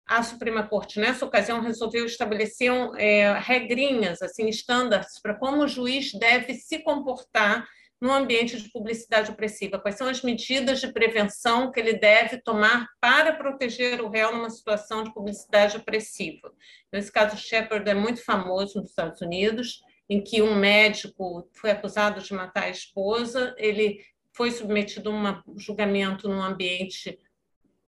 [0.07, 6.13] a Suprema Corte, nessa ocasião, resolveu estabelecer é, regrinhas, assim, estándares para como o juiz
[6.13, 7.67] deve se comportar
[8.01, 9.79] no ambiente de publicidade opressiva.
[9.79, 14.51] Quais são as medidas de prevenção que ele deve tomar para proteger o réu numa
[14.51, 16.53] situação de publicidade opressiva?
[16.93, 22.21] Esse caso Shepard é muito famoso nos Estados Unidos, em que um médico foi acusado
[22.21, 27.19] de matar a esposa, ele foi submetido a um julgamento num ambiente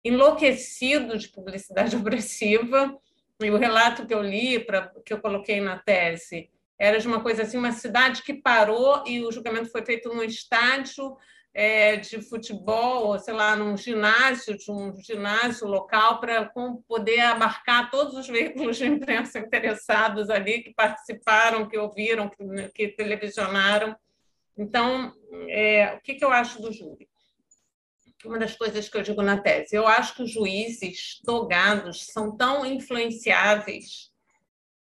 [0.05, 2.97] enlouquecido de publicidade opressiva.
[3.41, 7.21] E o relato que eu li, pra, que eu coloquei na tese, era de uma
[7.21, 11.17] coisa assim, uma cidade que parou e o julgamento foi feito num estádio
[11.55, 16.51] é, de futebol, ou sei lá, num ginásio, de um ginásio local, para
[16.89, 22.89] poder abarcar todos os veículos de imprensa interessados ali, que participaram, que ouviram, que, que
[22.89, 23.95] televisionaram.
[24.57, 25.13] Então,
[25.49, 27.09] é, o que, que eu acho do júri?
[28.29, 29.75] Uma das coisas que eu digo na tese.
[29.75, 34.11] Eu acho que os juízes togados são tão influenciáveis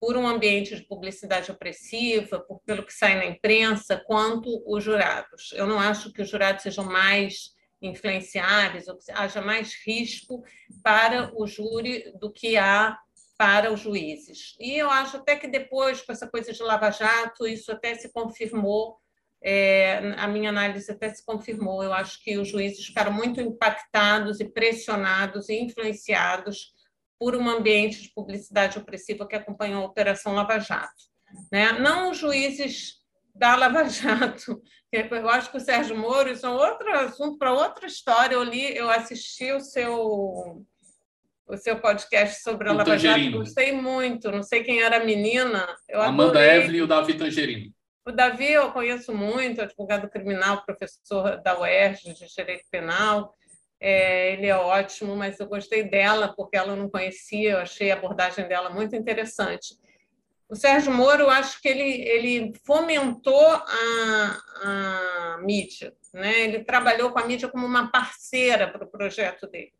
[0.00, 5.52] por um ambiente de publicidade opressiva, por, pelo que sai na imprensa, quanto os jurados.
[5.52, 10.42] Eu não acho que os jurados sejam mais influenciáveis ou que haja mais risco
[10.82, 12.98] para o júri do que há
[13.38, 14.54] para os juízes.
[14.58, 18.10] E eu acho até que depois, com essa coisa de Lava Jato, isso até se
[18.10, 18.98] confirmou
[19.42, 21.82] é, a minha análise até se confirmou.
[21.82, 26.74] Eu acho que os juízes ficaram muito impactados e pressionados e influenciados
[27.18, 30.90] por um ambiente de publicidade opressiva que acompanhou a Operação Lava Jato.
[31.50, 31.72] Né?
[31.72, 32.96] Não os juízes
[33.34, 34.60] da Lava Jato.
[34.92, 38.34] Eu acho que o Sérgio Moro, isso é outro assunto para outra história.
[38.34, 40.64] Eu li, eu assisti o seu
[41.48, 43.24] o seu podcast sobre a o Lava Tangerino.
[43.24, 44.30] Jato, gostei muito.
[44.30, 45.66] Não sei quem era a menina.
[45.88, 46.62] Eu Amanda adorei.
[46.62, 47.75] Evelyn e o Davi Tangerino.
[48.06, 53.34] O Davi eu conheço muito, advogado criminal, professor da UERJ de Direito Penal.
[53.80, 57.96] É, ele é ótimo, mas eu gostei dela porque ela não conhecia, eu achei a
[57.96, 59.76] abordagem dela muito interessante.
[60.48, 66.42] O Sérgio Moro, eu acho que ele, ele fomentou a, a mídia, né?
[66.42, 69.72] ele trabalhou com a mídia como uma parceira para o projeto dele.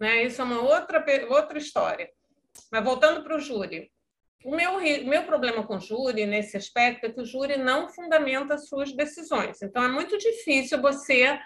[0.00, 0.24] Né?
[0.24, 2.10] Isso é uma outra, outra história.
[2.72, 3.88] Mas voltando para o júri,
[4.44, 8.56] o meu, meu problema com o júri, nesse aspecto, é que o júri não fundamenta
[8.56, 9.60] suas decisões.
[9.62, 11.38] Então, é muito difícil você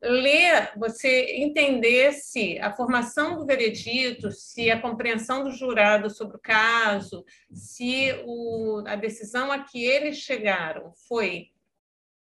[0.00, 6.40] ler, você entender se a formação do veredito, se a compreensão do jurado sobre o
[6.40, 11.48] caso, se o, a decisão a que eles chegaram foi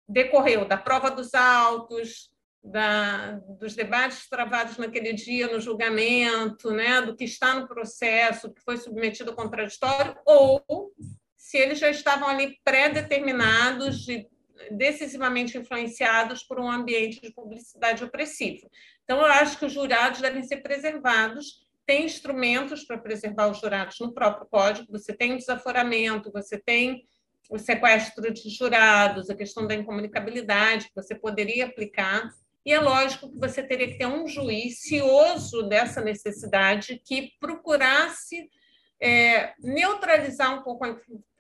[0.08, 2.31] decorreu da prova dos autos,
[2.64, 8.62] da, dos debates travados naquele dia no julgamento, né, do que está no processo, que
[8.62, 10.92] foi submetido ao contraditório, ou
[11.36, 14.28] se eles já estavam ali pré-determinados, de,
[14.70, 18.70] decisivamente influenciados por um ambiente de publicidade opressiva.
[19.04, 21.66] Então, eu acho que os jurados devem ser preservados.
[21.86, 24.92] Tem instrumentos para preservar os jurados no próprio código.
[24.92, 27.06] Você tem o desaforamento, você tem
[27.50, 32.32] o sequestro de jurados, a questão da incomunicabilidade que você poderia aplicar
[32.66, 38.50] e é lógico que você teria que ter um juiz cioso dessa necessidade que procurasse
[39.02, 40.86] é, neutralizar um pouco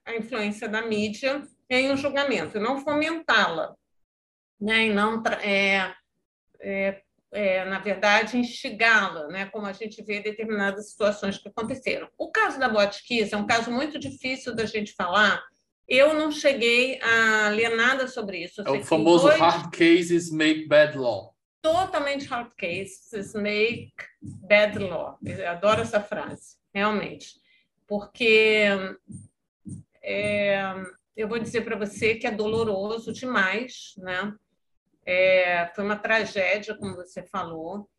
[0.06, 3.76] a influência da mídia em um julgamento, não fomentá-la,
[4.60, 4.88] né?
[4.88, 5.94] e não, é,
[6.60, 7.02] é,
[7.32, 9.46] é, na verdade, instigá-la, né?
[9.46, 12.10] como a gente vê em determinadas situações que aconteceram.
[12.18, 15.42] O caso da Botkiss é um caso muito difícil da gente falar,
[15.98, 18.62] eu não cheguei a ler nada sobre isso.
[18.62, 19.40] É o famoso dois...
[19.40, 21.36] hard cases make bad law.
[21.62, 25.18] Totalmente hard cases make bad law.
[25.24, 27.40] Eu adoro essa frase, realmente.
[27.88, 28.66] Porque
[30.02, 30.62] é,
[31.16, 34.34] eu vou dizer para você que é doloroso demais, né?
[35.06, 37.90] É, foi uma tragédia, como você falou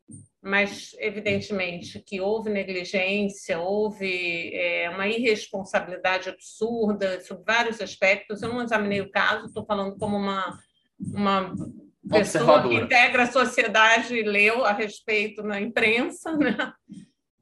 [0.43, 8.41] mas evidentemente que houve negligência, houve é, uma irresponsabilidade absurda sobre vários aspectos.
[8.41, 10.59] Eu não examinei o caso, estou falando como uma,
[10.99, 11.55] uma
[12.09, 16.73] pessoa que integra a sociedade e leu a respeito na imprensa, né?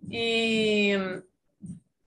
[0.08, 0.92] E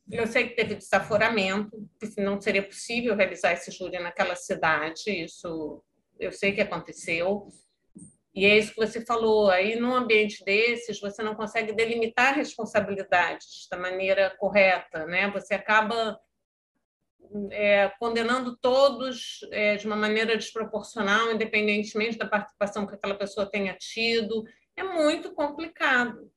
[0.09, 5.83] eu sei que teve desaforamento, que não seria possível realizar esse júri naquela cidade, isso
[6.21, 7.49] eu sei que aconteceu.
[8.35, 9.49] E é isso que você falou.
[9.49, 15.31] Aí, num ambiente desses, você não consegue delimitar responsabilidades da maneira correta, né?
[15.31, 16.19] Você acaba
[17.51, 23.75] é, condenando todos é, de uma maneira desproporcional, independentemente da participação que aquela pessoa tenha
[23.75, 24.45] tido.
[24.77, 26.29] É muito complicado,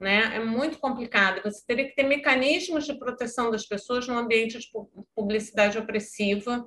[0.00, 0.36] né?
[0.36, 1.42] É muito complicado.
[1.44, 4.70] Você teria que ter mecanismos de proteção das pessoas num ambiente de
[5.14, 6.66] publicidade opressiva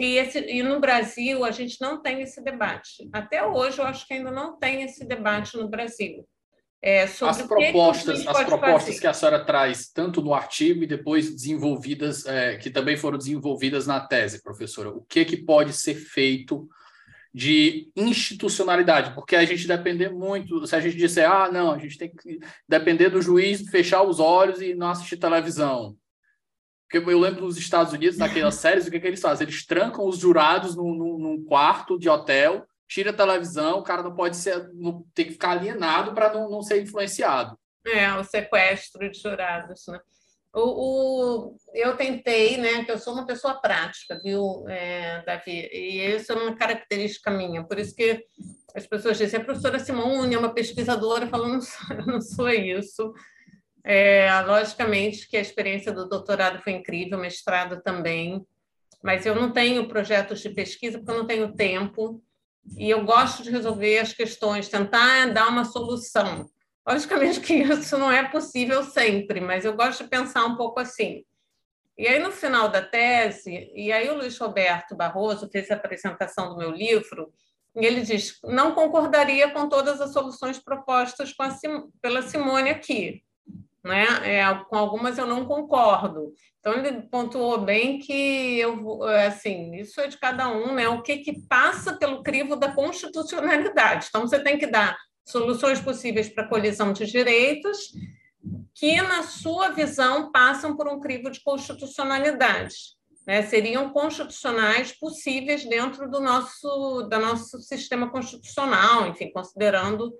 [0.00, 3.08] e, esse, e no Brasil, a gente não tem esse debate.
[3.12, 6.26] Até hoje, eu acho que ainda não tem esse debate no Brasil.
[6.82, 9.00] É, as propostas, que as propostas fazer.
[9.00, 13.86] que a senhora traz, tanto no artigo e depois desenvolvidas, é, que também foram desenvolvidas
[13.86, 16.66] na tese, professora, o que, que pode ser feito
[17.34, 19.14] de institucionalidade?
[19.14, 22.38] Porque a gente depender muito, se a gente disser, ah, não, a gente tem que
[22.66, 25.94] depender do juiz fechar os olhos e não assistir televisão.
[26.90, 29.46] Porque eu lembro nos Estados Unidos, naquelas séries, o que, que eles fazem?
[29.46, 34.02] Eles trancam os jurados num, num, num quarto de hotel, tira a televisão, o cara
[34.02, 37.56] não pode ser, não, tem que ficar alienado para não, não ser influenciado.
[37.86, 40.00] É, o sequestro de jurados, né?
[40.52, 45.70] O, o, eu tentei, né, que eu sou uma pessoa prática, viu, é, Davi?
[45.72, 47.62] E isso é uma característica minha.
[47.62, 48.24] Por isso que
[48.74, 51.64] as pessoas dizem, a professora Simone é uma pesquisadora, falando,
[52.04, 53.14] não, não sou isso.
[53.84, 58.44] É, logicamente que a experiência do doutorado foi incrível, mestrado também,
[59.02, 62.22] mas eu não tenho projetos de pesquisa porque eu não tenho tempo
[62.76, 66.48] e eu gosto de resolver as questões, tentar dar uma solução.
[66.86, 71.24] Logicamente que isso não é possível sempre, mas eu gosto de pensar um pouco assim.
[71.96, 76.48] E aí, no final da tese, e aí o Luiz Roberto Barroso fez a apresentação
[76.48, 77.32] do meu livro,
[77.76, 83.22] e ele diz não concordaria com todas as soluções propostas Sim, pela Simone aqui,
[83.84, 84.06] né?
[84.24, 86.32] É, com algumas eu não concordo.
[86.58, 90.88] Então ele pontuou bem que eu assim, isso é de cada um, né?
[90.88, 94.06] O que que passa pelo crivo da constitucionalidade.
[94.08, 97.92] Então você tem que dar soluções possíveis para colisão de direitos
[98.74, 102.74] que na sua visão passam por um crivo de constitucionalidade.
[103.26, 103.42] Né?
[103.42, 110.12] Seriam constitucionais possíveis dentro do nosso, do nosso sistema constitucional, enfim, considerando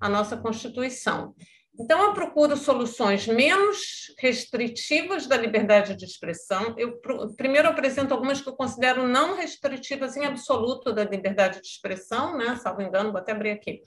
[0.00, 1.34] a nossa Constituição.
[1.80, 6.74] Então, eu procuro soluções menos restritivas da liberdade de expressão.
[6.76, 7.00] Eu
[7.36, 12.56] primeiro apresento algumas que eu considero não restritivas em absoluto da liberdade de expressão, né?
[12.56, 13.80] Salvo engano, vou até abrir aqui.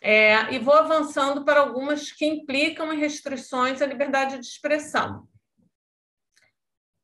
[0.00, 5.28] É, e vou avançando para algumas que implicam em restrições à liberdade de expressão.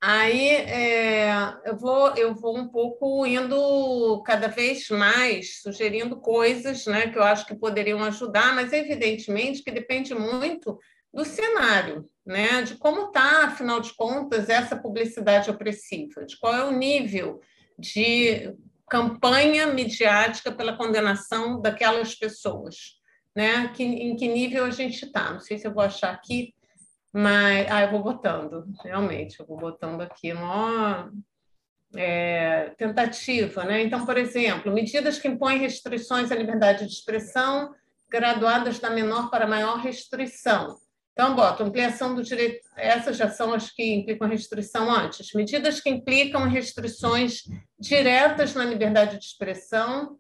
[0.00, 1.28] Aí é,
[1.64, 7.22] eu, vou, eu vou um pouco indo cada vez mais sugerindo coisas né, que eu
[7.24, 10.78] acho que poderiam ajudar, mas evidentemente que depende muito
[11.12, 16.64] do cenário, né, de como está, afinal de contas, essa publicidade opressiva, de qual é
[16.64, 17.40] o nível
[17.76, 18.54] de
[18.88, 22.98] campanha midiática pela condenação daquelas pessoas,
[23.34, 25.32] né, que, em que nível a gente está.
[25.32, 26.54] Não sei se eu vou achar aqui
[27.12, 31.10] mas, ah, eu vou botando, realmente, eu vou botando aqui uma
[31.96, 33.82] é, tentativa, né?
[33.82, 37.74] Então, por exemplo, medidas que impõem restrições à liberdade de expressão,
[38.10, 40.76] graduadas da menor para maior restrição.
[41.12, 42.60] Então, boto ampliação do direito.
[42.76, 45.32] Essas já são as que implicam restrição antes.
[45.34, 47.42] Medidas que implicam restrições
[47.78, 50.16] diretas na liberdade de expressão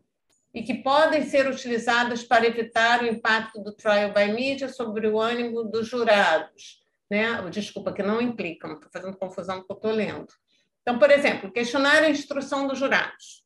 [0.54, 5.20] e que podem ser utilizadas para evitar o impacto do trial by media sobre o
[5.20, 6.80] ânimo dos jurados.
[7.10, 7.48] Né?
[7.50, 10.28] Desculpa, que não implicam, estou fazendo confusão com o que eu estou lendo.
[10.82, 13.44] Então, por exemplo, questionar a instrução dos jurados.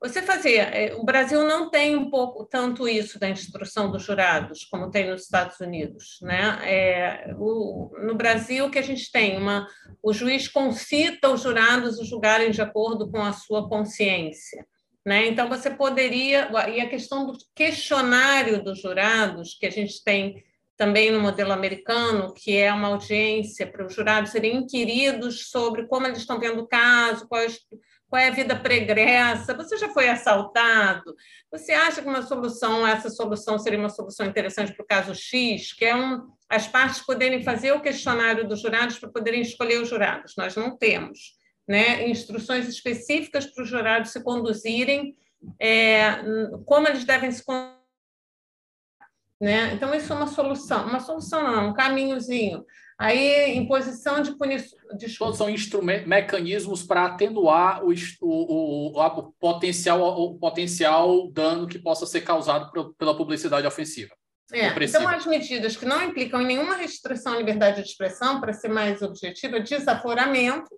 [0.00, 0.62] você fazia.
[0.62, 5.10] É, o Brasil não tem um pouco tanto isso da instrução dos jurados, como tem
[5.10, 6.18] nos Estados Unidos.
[6.22, 6.58] Né?
[6.62, 9.36] É, o, no Brasil, que a gente tem?
[9.36, 9.66] Uma,
[10.00, 14.64] o juiz concita os jurados a julgarem de acordo com a sua consciência.
[15.08, 15.26] Né?
[15.26, 16.50] Então, você poderia.
[16.68, 20.44] E a questão do questionário dos jurados, que a gente tem
[20.76, 26.06] também no modelo americano, que é uma audiência para os jurados serem inquiridos sobre como
[26.06, 27.58] eles estão vendo o caso, quais
[28.06, 29.54] qual é a vida pregressa?
[29.54, 31.14] Você já foi assaltado?
[31.50, 35.72] Você acha que uma solução, essa solução seria uma solução interessante para o caso X,
[35.72, 39.88] que é um, as partes poderem fazer o questionário dos jurados para poderem escolher os
[39.88, 40.34] jurados?
[40.36, 41.37] Nós não temos
[41.68, 45.14] né, instruções específicas para os jurados se conduzirem,
[45.60, 46.16] é,
[46.64, 47.76] como eles devem se conduzir.
[49.40, 49.72] Né?
[49.74, 50.86] Então, isso é uma solução.
[50.86, 52.64] Uma solução não, um caminhozinho.
[52.98, 54.76] Aí, imposição de punição.
[55.16, 61.78] Todos são instrumentos, mecanismos para atenuar o, o, o, o, potencial, o potencial dano que
[61.78, 64.12] possa ser causado pela publicidade ofensiva.
[64.50, 68.54] É, então, as medidas que não implicam em nenhuma restrição à liberdade de expressão, para
[68.54, 70.70] ser mais objetiva, desaforamento,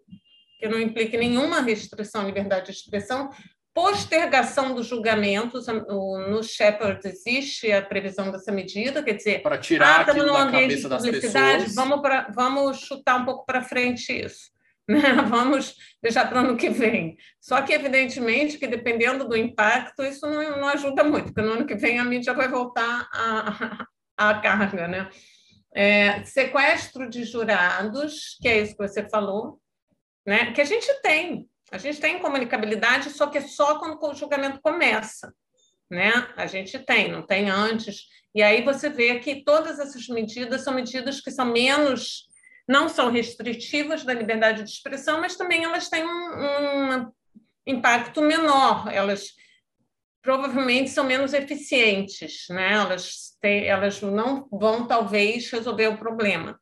[0.60, 3.30] que não implica nenhuma restrição à liberdade de expressão,
[3.74, 5.66] postergação dos julgamentos.
[5.66, 10.88] No Shepard existe a previsão dessa medida, quer dizer, para tirar ah, aquilo da cabeça
[10.88, 11.74] das pessoas.
[11.74, 14.50] Vamos, pra, vamos chutar um pouco para frente isso.
[14.90, 14.98] Né?
[15.28, 17.16] Vamos deixar para o ano que vem.
[17.40, 21.64] Só que, evidentemente, que dependendo do impacto, isso não, não ajuda muito, porque no ano
[21.64, 23.86] que vem a mídia vai voltar à,
[24.16, 24.88] à carga.
[24.88, 25.08] Né?
[25.72, 29.59] É, sequestro de jurados, que é isso que você falou,
[30.30, 30.52] né?
[30.52, 31.50] que a gente tem.
[31.72, 35.34] A gente tem comunicabilidade, só que é só quando o julgamento começa.
[35.90, 36.12] Né?
[36.36, 38.04] A gente tem, não tem antes.
[38.32, 42.28] E aí você vê que todas essas medidas são medidas que são menos,
[42.68, 47.12] não são restritivas da liberdade de expressão, mas também elas têm um, um
[47.66, 48.86] impacto menor.
[48.92, 49.32] Elas
[50.22, 52.74] provavelmente são menos eficientes, né?
[52.74, 56.56] Elas, têm, elas não vão talvez resolver o problema,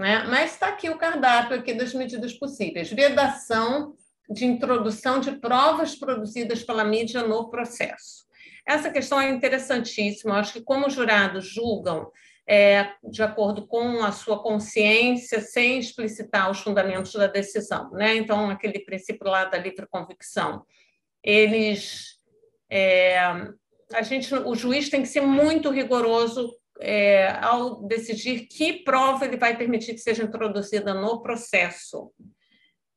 [0.00, 0.24] né?
[0.26, 3.94] Mas está aqui o cardápio aqui das medidas possíveis: vedação
[4.28, 8.24] de introdução de provas produzidas pela mídia no processo.
[8.66, 10.38] Essa questão é interessantíssima.
[10.38, 12.10] acho que, como os jurados julgam
[12.48, 18.16] é, de acordo com a sua consciência, sem explicitar os fundamentos da decisão, né?
[18.16, 20.64] Então, aquele princípio lá da livre convicção,
[21.22, 22.18] eles,
[22.70, 23.18] é,
[23.92, 29.36] a gente, o juiz tem que ser muito rigoroso é, ao decidir que prova ele
[29.36, 32.12] vai permitir que seja introduzida no processo.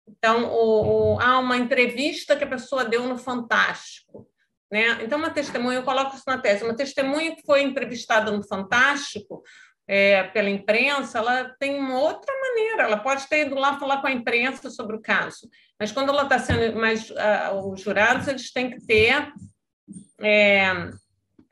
[0.08, 4.28] Então, o, o, há uma entrevista que a pessoa deu no Fantástico.
[4.72, 5.04] Né?
[5.04, 9.44] Então, uma testemunha, eu coloco isso na tese, uma testemunha que foi entrevistada no Fantástico
[9.88, 14.08] é, pela imprensa, ela tem uma outra maneira, ela pode ter ido lá falar com
[14.08, 17.10] a imprensa sobre o caso, mas quando ela está sendo mais.
[17.10, 19.32] Uh, os jurados eles têm que ter.
[20.22, 20.72] É,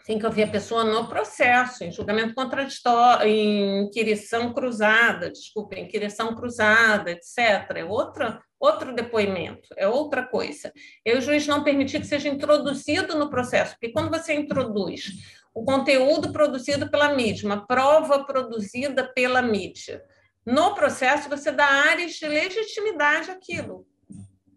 [0.06, 6.36] tem que ouvir a pessoa no processo, em julgamento contraditório, em inquirição cruzada, desculpa, inquirição
[6.36, 7.38] cruzada, etc.
[7.76, 10.72] É outra, outro depoimento, é outra coisa.
[11.06, 15.12] E o juiz não permitir que seja introduzido no processo, porque quando você introduz
[15.54, 20.02] o conteúdo produzido pela mídia, uma prova produzida pela mídia,
[20.46, 23.86] no processo você dá áreas de legitimidade àquilo.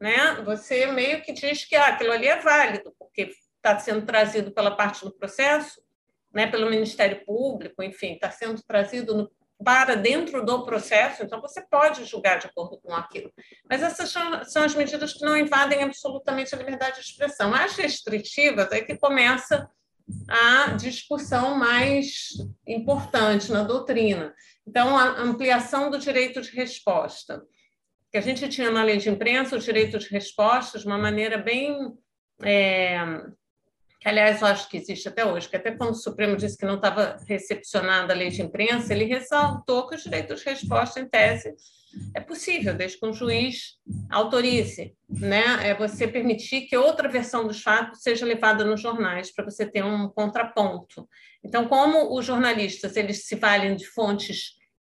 [0.01, 0.41] Né?
[0.45, 3.31] Você meio que diz que ah, aquilo ali é válido, porque
[3.65, 5.83] está sendo trazido pela parte do processo,
[6.33, 9.31] né, pelo Ministério Público, enfim, está sendo trazido no,
[9.65, 13.33] para dentro do processo, então você pode julgar de acordo com aquilo.
[13.69, 17.55] Mas essas são, são as medidas que não invadem absolutamente a liberdade de expressão.
[17.55, 19.71] As restritivas é que começa
[20.29, 22.29] a discussão mais
[22.67, 24.35] importante na doutrina.
[24.67, 27.43] Então, a ampliação do direito de resposta.
[28.11, 31.39] Que a gente tinha na lei de imprensa o direito de resposta de uma maneira
[31.39, 31.97] bem
[32.43, 32.99] é,
[34.05, 36.67] que aliás eu acho que existe até hoje, que até quando o Supremo disse que
[36.67, 41.09] não estava recepcionada a lei de imprensa, ele ressaltou que o direito de resposta, em
[41.09, 41.55] tese,
[42.15, 43.79] é possível, desde que um juiz
[44.11, 45.71] autorize, né?
[45.71, 49.83] É você permitir que outra versão dos fatos seja levada nos jornais para você ter
[49.83, 51.09] um contraponto.
[51.43, 54.51] Então, como os jornalistas eles se valem de fontes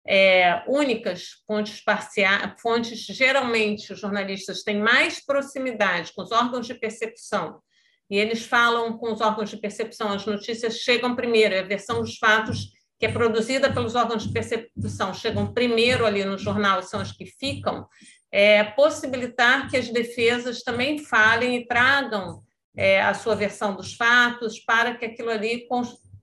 [0.05, 6.75] é, únicas, fontes parciais, fontes geralmente os jornalistas têm mais proximidade com os órgãos de
[6.75, 7.61] percepção
[8.11, 12.17] e eles falam com os órgãos de percepção, as notícias chegam primeiro, a versão dos
[12.19, 17.13] fatos que é produzida pelos órgãos de percepção chegam primeiro ali no jornal, são as
[17.13, 17.87] que ficam,
[18.33, 22.43] é, possibilitar que as defesas também falem e tragam
[22.77, 25.67] é, a sua versão dos fatos para que aquilo ali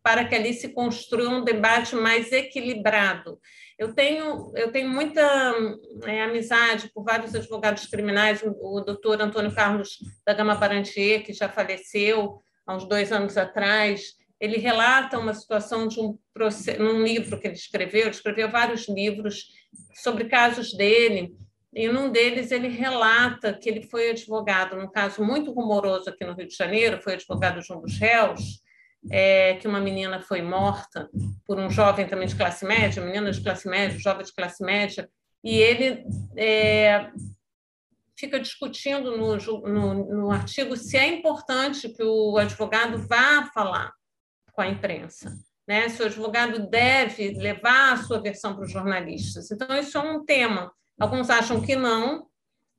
[0.04, 3.40] para que ali se construa um debate mais equilibrado.
[3.78, 5.22] Eu tenho, eu tenho muita
[6.06, 11.50] é, amizade por vários advogados criminais, o, doutor Antônio Carlos da Gama Parantier, que já
[11.50, 16.18] faleceu há uns dois anos atrás, ele relata uma situação de um
[16.80, 19.46] num livro que ele escreveu, ele escreveu vários livros
[19.96, 21.34] sobre casos dele,
[21.74, 26.34] e num deles ele relata que ele foi advogado, num caso muito rumoroso aqui no
[26.34, 28.62] Rio de Janeiro, foi advogado de um dos réus,
[29.12, 31.10] é, que uma menina foi morta
[31.46, 35.10] por um jovem também de classe média, menina de classe média, jovem de classe média,
[35.44, 36.06] e ele
[36.38, 37.12] é,
[38.18, 43.92] fica discutindo no, no, no artigo se é importante que o advogado vá falar
[44.54, 45.34] com a imprensa.
[45.68, 45.90] Né?
[45.90, 49.52] Se o advogado deve levar a sua versão para os jornalistas.
[49.52, 50.72] Então, isso é um tema.
[51.00, 52.28] Alguns acham que não,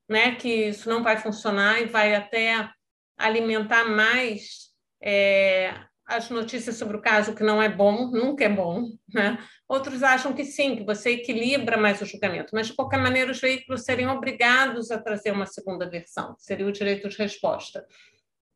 [0.09, 0.35] né?
[0.37, 2.71] que isso não vai funcionar e vai até
[3.17, 4.71] alimentar mais
[5.03, 5.75] é,
[6.07, 8.91] as notícias sobre o caso, que não é bom, nunca é bom.
[9.13, 9.39] Né?
[9.69, 13.41] Outros acham que sim, que você equilibra mais o julgamento, mas, de qualquer maneira, os
[13.41, 17.87] veículos seriam obrigados a trazer uma segunda versão, seria o direito de resposta.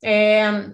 [0.05, 0.73] É,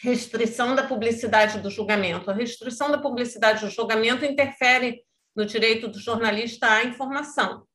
[0.00, 2.30] restrição da publicidade do julgamento.
[2.30, 5.02] A restrição da publicidade do julgamento interfere
[5.34, 7.66] no direito do jornalista à informação.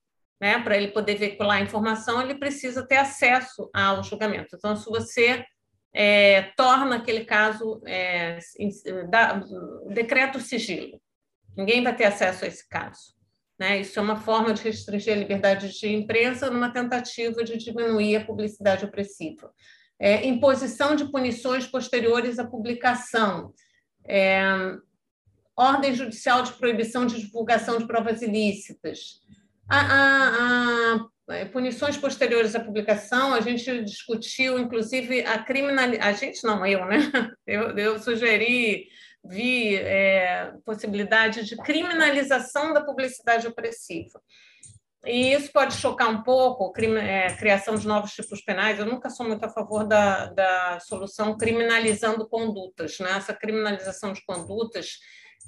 [0.42, 0.60] Né?
[0.60, 4.56] Para ele poder veicular a informação, ele precisa ter acesso ao julgamento.
[4.56, 5.46] Então, se você
[5.94, 8.40] é, torna aquele caso, é,
[9.10, 9.44] dá,
[9.90, 11.00] decreta o sigilo,
[11.56, 13.14] ninguém vai ter acesso a esse caso.
[13.60, 13.82] Né?
[13.82, 18.26] Isso é uma forma de restringir a liberdade de imprensa numa tentativa de diminuir a
[18.26, 19.54] publicidade opressiva
[20.04, 23.54] é, imposição de punições posteriores à publicação,
[24.06, 24.44] é,
[25.56, 29.22] ordem judicial de proibição de divulgação de provas ilícitas.
[29.70, 31.06] A, a, a,
[31.52, 36.10] punições posteriores à publicação, a gente discutiu, inclusive, a criminalização.
[36.10, 36.98] A gente não, eu, né?
[37.46, 38.88] Eu, eu sugeri,
[39.24, 44.22] vi é, possibilidade de criminalização da publicidade opressiva.
[45.06, 48.80] E isso pode chocar um pouco, é, criação de novos tipos penais.
[48.80, 52.98] Eu nunca sou muito a favor da, da solução criminalizando condutas.
[53.00, 53.12] Né?
[53.12, 55.00] Essa criminalização de condutas,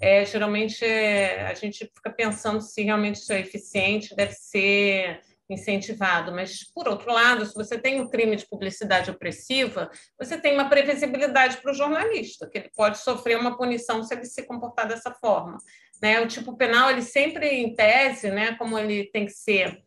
[0.02, 6.32] é, geralmente é, a gente fica pensando se realmente isso é eficiente, deve ser incentivado.
[6.32, 9.90] Mas, por outro lado, se você tem um crime de publicidade opressiva,
[10.20, 14.26] você tem uma previsibilidade para o jornalista, que ele pode sofrer uma punição se ele
[14.26, 15.58] se comportar dessa forma.
[16.02, 16.20] Né?
[16.20, 19.82] O tipo penal, ele sempre, em tese, né, como ele tem que ser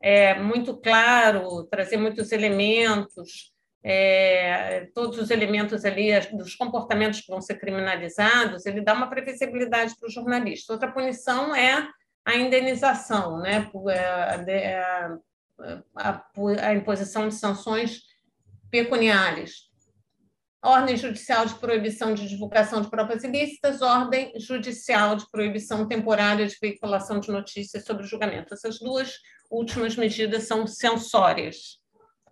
[0.00, 7.40] é, muito claro, trazer muitos elementos, é, todos os elementos ali dos comportamentos que vão
[7.40, 10.72] ser criminalizados, ele dá uma previsibilidade para o jornalista.
[10.72, 11.88] Outra punição é
[12.24, 13.70] a indenização, né,
[14.48, 15.18] é, a,
[15.96, 16.24] a,
[16.62, 18.02] a imposição de sanções
[18.70, 19.70] pecuniárias
[20.62, 26.56] ordem judicial de proibição de divulgação de provas ilícitas, ordem judicial de proibição temporária de
[26.60, 28.52] veiculação de notícias sobre o julgamento.
[28.52, 29.14] Essas duas
[29.50, 31.80] últimas medidas são censórias,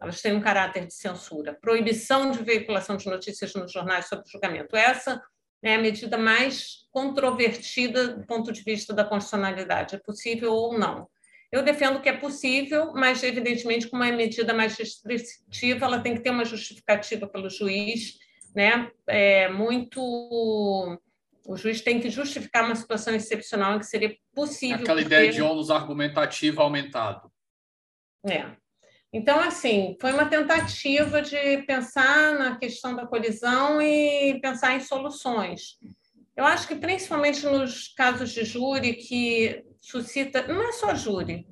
[0.00, 1.58] elas têm um caráter de censura.
[1.60, 4.76] Proibição de veiculação de notícias nos jornais sobre julgamento.
[4.76, 5.20] Essa
[5.62, 9.94] é a medida mais controvertida do ponto de vista da constitucionalidade.
[9.94, 11.08] É possível ou não?
[11.50, 16.20] Eu defendo que é possível, mas, evidentemente, como é medida mais restritiva, ela tem que
[16.20, 18.18] ter uma justificativa pelo juiz,
[18.54, 18.90] né?
[19.06, 20.00] É muito.
[21.46, 24.82] O juiz tem que justificar uma situação excepcional em que seria possível.
[24.82, 25.14] Aquela porque...
[25.14, 27.32] ideia de ônus argumentativo aumentado.
[28.28, 28.54] É.
[29.18, 35.76] Então, assim, foi uma tentativa de pensar na questão da colisão e pensar em soluções.
[36.36, 41.48] Eu acho que, principalmente nos casos de júri, que suscita, não é só júri.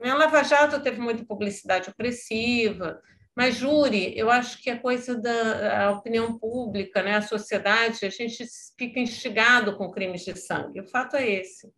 [0.00, 3.00] A Lava Jato teve muita publicidade opressiva,
[3.36, 7.14] mas júri, eu acho que é coisa da opinião pública, né?
[7.14, 8.44] a sociedade, a gente
[8.76, 10.80] fica instigado com crimes de sangue.
[10.80, 11.72] O fato é esse.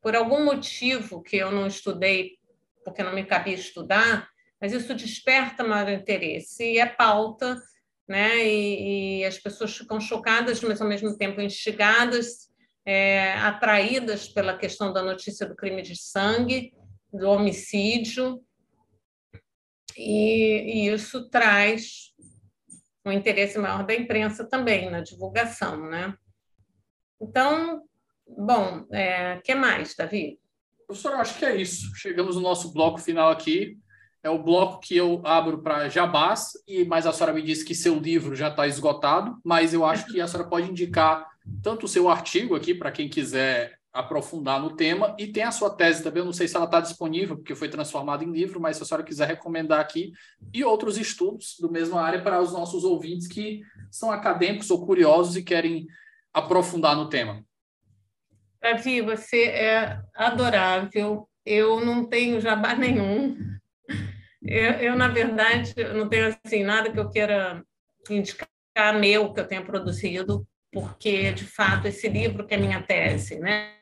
[0.00, 2.37] Por algum motivo que eu não estudei,
[2.88, 4.28] porque não me cabia estudar,
[4.60, 7.60] mas isso desperta maior interesse e é pauta,
[8.08, 8.44] né?
[8.46, 12.48] E, e as pessoas ficam chocadas, mas ao mesmo tempo instigadas
[12.84, 16.72] é, atraídas pela questão da notícia do crime de sangue,
[17.12, 18.42] do homicídio,
[19.96, 22.14] e, e isso traz
[23.04, 26.14] um interesse maior da imprensa também na divulgação, né?
[27.20, 27.82] Então,
[28.26, 30.38] bom, o é, que mais, Davi?
[30.88, 31.94] Professor, eu acho que é isso.
[31.94, 33.76] Chegamos no nosso bloco final aqui.
[34.22, 37.74] É o bloco que eu abro para jabás, e mas a senhora me disse que
[37.74, 41.28] seu livro já está esgotado, mas eu acho que a senhora pode indicar
[41.62, 45.70] tanto o seu artigo aqui, para quem quiser aprofundar no tema, e tem a sua
[45.70, 46.20] tese também.
[46.20, 48.86] Eu não sei se ela está disponível, porque foi transformada em livro, mas se a
[48.86, 50.12] senhora quiser recomendar aqui,
[50.54, 53.60] e outros estudos do mesma área para os nossos ouvintes que
[53.90, 55.86] são acadêmicos ou curiosos e querem
[56.32, 57.44] aprofundar no tema.
[58.60, 61.28] Davi, você é adorável.
[61.44, 63.36] Eu não tenho jabá nenhum.
[64.42, 67.64] Eu, eu, na verdade, não tenho assim nada que eu queira
[68.10, 68.48] indicar
[68.98, 73.74] meu que eu tenha produzido, porque de fato esse livro que é minha tese, né?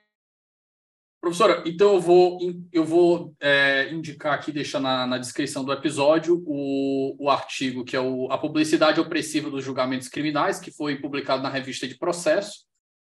[1.20, 2.38] Professora, então eu vou,
[2.72, 7.96] eu vou é, indicar aqui, deixar na, na, descrição do episódio, o, o artigo que
[7.96, 12.66] é o, A Publicidade Opressiva dos Julgamentos Criminais, que foi publicado na revista de processo,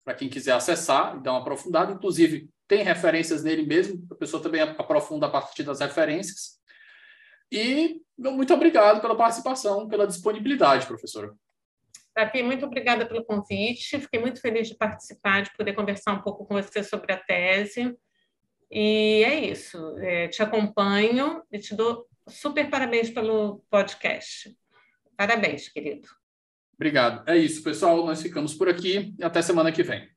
[0.06, 1.92] para quem quiser acessar e dar uma aprofundada.
[1.92, 6.60] Inclusive, tem referências nele mesmo, a pessoa também aprofunda a partir das referências.
[7.50, 11.34] E muito obrigado pela participação, pela disponibilidade, professora.
[12.14, 13.98] Tapi, muito obrigada pelo convite.
[13.98, 17.92] Fiquei muito feliz de participar, de poder conversar um pouco com você sobre a tese.
[18.70, 19.98] E é isso.
[19.98, 24.56] É, te acompanho e te dou super parabéns pelo podcast.
[25.16, 26.08] Parabéns, querido.
[26.78, 27.28] Obrigado.
[27.28, 28.04] É isso, pessoal.
[28.04, 30.15] Nós ficamos por aqui e até semana que vem.